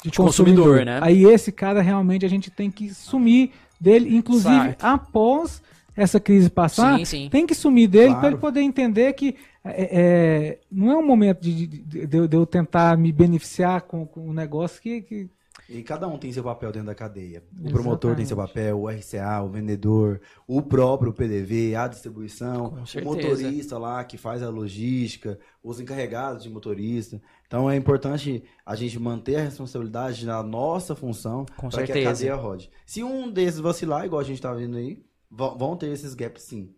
[0.03, 0.65] de, de consumidor.
[0.65, 0.85] consumidor.
[0.85, 0.99] né?
[1.01, 4.83] Aí esse cara realmente a gente tem que sumir dele, inclusive certo.
[4.83, 5.61] após
[5.95, 7.29] essa crise passar, sim, sim.
[7.29, 8.19] tem que sumir dele claro.
[8.19, 12.35] para ele poder entender que é, é, não é um momento de, de, de, de
[12.35, 15.29] eu tentar me beneficiar com, com um negócio que, que
[15.69, 17.39] e cada um tem seu papel dentro da cadeia.
[17.39, 17.73] O Exatamente.
[17.73, 23.77] promotor tem seu papel, o RCA, o vendedor, o próprio PDV, a distribuição, o motorista
[23.77, 27.21] lá que faz a logística, os encarregados de motorista.
[27.47, 32.35] Então é importante a gente manter a responsabilidade na nossa função para que a cadeia
[32.35, 32.69] rode.
[32.85, 36.73] Se um desses vacilar, igual a gente está vendo aí, vão ter esses gaps sim.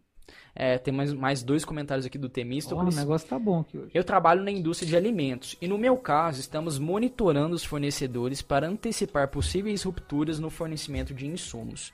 [0.56, 2.96] É, tem mais, mais dois comentários aqui do Temístocles.
[2.96, 3.90] Oh, o negócio tá bom aqui hoje.
[3.94, 8.68] Eu trabalho na indústria de alimentos e no meu caso estamos monitorando os fornecedores para
[8.68, 11.92] antecipar possíveis rupturas no fornecimento de insumos.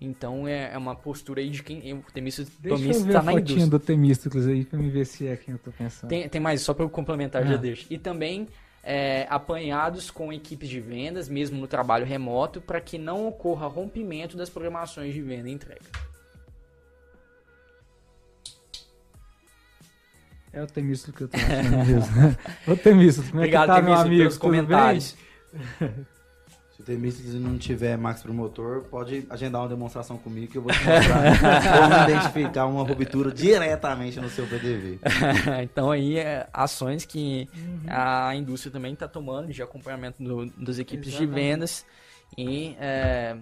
[0.00, 2.54] Então é, é uma postura aí de quem o Temístocles
[3.12, 3.66] tá a na indústria.
[3.66, 6.08] do Temístocles aí pra me ver se é quem eu tô pensando.
[6.08, 7.46] Tem, tem mais, só para eu complementar, ah.
[7.46, 7.86] já deixo.
[7.90, 8.46] E também
[8.84, 14.36] é, apanhados com equipes de vendas, mesmo no trabalho remoto, para que não ocorra rompimento
[14.36, 15.86] das programações de venda e entrega.
[20.56, 22.36] É o Temístocles que eu tô achando mesmo.
[22.66, 22.76] Ô
[23.30, 24.16] como Obrigado, é que tá, meu amigo?
[24.22, 25.14] pelos comentários.
[26.74, 30.72] Se o Temístocles não tiver Max Promotor, pode agendar uma demonstração comigo que eu vou
[30.72, 34.98] te mostrar como identificar uma ruptura diretamente no seu PDV.
[35.62, 37.80] então aí, é, ações que uhum.
[37.88, 41.34] a indústria também está tomando de acompanhamento do, das equipes Exatamente.
[41.34, 41.86] de vendas
[42.36, 42.76] e...
[42.78, 43.36] É,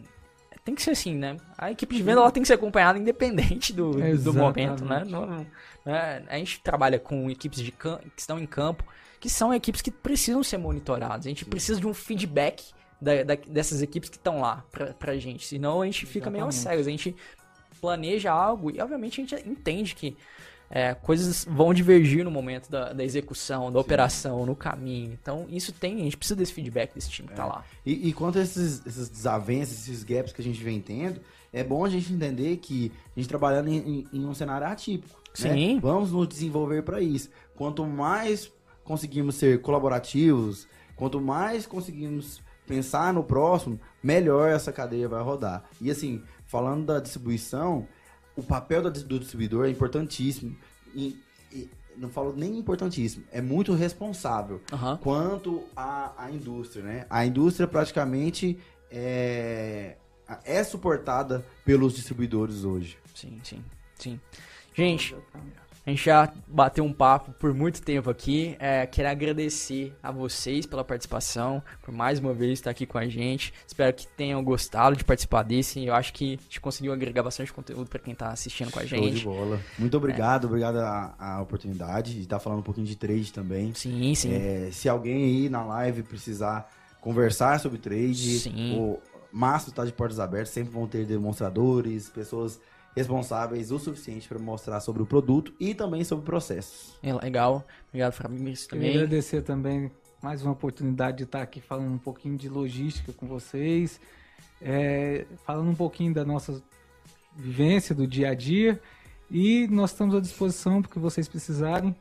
[0.65, 1.37] tem que ser assim, né?
[1.59, 5.05] A equipe de venda ela tem que ser acompanhada independente do, do momento, né?
[5.07, 5.47] Não, né?
[6.29, 8.83] A gente trabalha com equipes de que estão em campo,
[9.21, 11.27] que são equipes que precisam ser monitoradas.
[11.27, 15.17] A gente precisa de um feedback da, da, dessas equipes que estão lá pra, pra
[15.19, 15.47] gente.
[15.47, 16.41] Senão a gente fica Exatamente.
[16.41, 16.87] meio cegas.
[16.87, 17.15] A gente
[17.81, 20.17] planeja algo e, obviamente, a gente entende que
[20.75, 23.85] é, coisas vão divergir no momento da, da execução, da Sim.
[23.85, 25.13] operação, no caminho.
[25.13, 27.47] Então, isso tem, a gente precisa desse feedback desse time que tá é.
[27.47, 27.65] tá lá.
[27.87, 31.21] E, e quanto a esses, esses desavenças, esses gaps que a gente vem tendo,
[31.53, 35.17] é bom a gente entender que a gente trabalhando em, em um cenário atípico.
[35.39, 35.53] Né?
[35.53, 35.75] Sim.
[35.77, 35.81] Né?
[35.81, 37.31] Vamos nos desenvolver para isso.
[37.55, 38.51] Quanto mais
[38.83, 40.67] conseguimos ser colaborativos,
[40.97, 45.63] quanto mais conseguimos pensar no próximo, melhor essa cadeia vai rodar.
[45.81, 47.87] E assim, falando da distribuição,
[48.37, 50.57] o papel do distribuidor é importantíssimo.
[50.95, 51.19] E,
[51.53, 54.99] e não falo nem importantíssimo, é muito responsável Aham.
[54.99, 57.07] quanto à, à indústria, né?
[57.09, 58.59] A indústria praticamente
[58.91, 59.97] é,
[60.45, 62.99] é suportada pelos distribuidores hoje.
[63.15, 63.65] Sim, sim,
[63.97, 64.21] sim.
[64.75, 65.17] Gente,
[65.87, 68.57] a gente já bateu um papo por muito tempo aqui.
[68.59, 73.07] É, quero agradecer a vocês pela participação, por mais uma vez estar aqui com a
[73.07, 73.53] gente.
[73.67, 75.85] Espero que tenham gostado de participar desse.
[75.85, 78.87] Eu acho que a gente conseguiu agregar bastante conteúdo para quem está assistindo com a
[78.87, 79.25] Show de gente.
[79.25, 79.61] bola.
[79.79, 83.75] Muito obrigado, obrigado a, a oportunidade de estar falando um pouquinho de trade também.
[83.75, 84.33] Sim, sim.
[84.33, 86.71] É, se alguém aí na live precisar
[87.03, 88.79] conversar sobre trade, Sim.
[88.79, 88.99] o
[89.31, 92.59] Márcio está de portas abertas, sempre vão ter demonstradores, pessoas
[92.95, 96.97] responsáveis o suficiente para mostrar sobre o produto e também sobre processos.
[97.03, 97.67] É legal.
[97.89, 98.97] Obrigado, Fabrício, Queria também.
[98.97, 99.91] agradecer também
[100.23, 104.01] mais uma oportunidade de estar aqui falando um pouquinho de logística com vocês,
[104.63, 106.63] é, falando um pouquinho da nossa
[107.37, 108.81] vivência do dia a dia
[109.31, 111.95] e nós estamos à disposição porque vocês precisarem.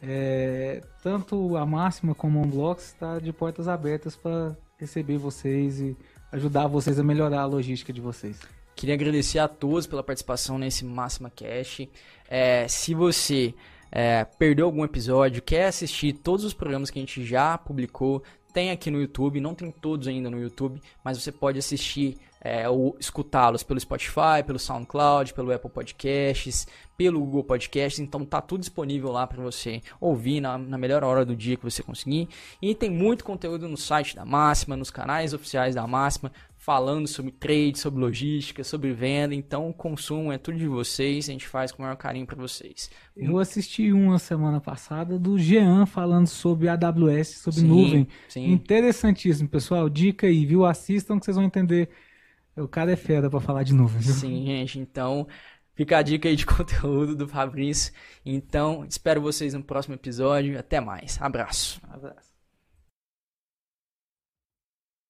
[0.00, 5.96] É, tanto a Máxima como o Unblocks está de portas abertas para receber vocês e
[6.30, 8.38] ajudar vocês a melhorar a logística de vocês.
[8.78, 11.88] Queria agradecer a todos pela participação nesse Máxima Cash.
[12.30, 13.52] É, se você
[13.90, 18.22] é, perdeu algum episódio, quer assistir todos os programas que a gente já publicou,
[18.52, 22.68] tem aqui no YouTube, não tem todos ainda no YouTube, mas você pode assistir é,
[22.68, 26.66] ou escutá-los pelo Spotify, pelo SoundCloud, pelo Apple Podcasts,
[26.96, 31.24] pelo Google Podcasts, então tá tudo disponível lá para você ouvir na, na melhor hora
[31.24, 32.28] do dia que você conseguir.
[32.60, 36.32] E tem muito conteúdo no site da Máxima, nos canais oficiais da Máxima,
[36.68, 39.34] falando sobre trade, sobre logística, sobre venda.
[39.34, 42.36] Então, o consumo é tudo de vocês, a gente faz com o maior carinho para
[42.36, 42.90] vocês.
[43.16, 48.08] Eu assisti uma semana passada do Jean falando sobre AWS, sobre Sim, nuvem.
[48.28, 48.52] sim.
[48.52, 49.88] Interessantíssimo, pessoal.
[49.88, 50.66] Dica aí, viu?
[50.66, 51.88] Assistam que vocês vão entender.
[52.54, 54.12] O cara é fera pra falar de nuvem, viu?
[54.12, 54.78] Sim, gente.
[54.78, 55.26] Então,
[55.74, 57.94] fica a dica aí de conteúdo do Fabrício.
[58.26, 60.58] Então, espero vocês no próximo episódio.
[60.58, 61.16] Até mais.
[61.18, 61.80] Abraço.
[61.88, 62.27] Abraço.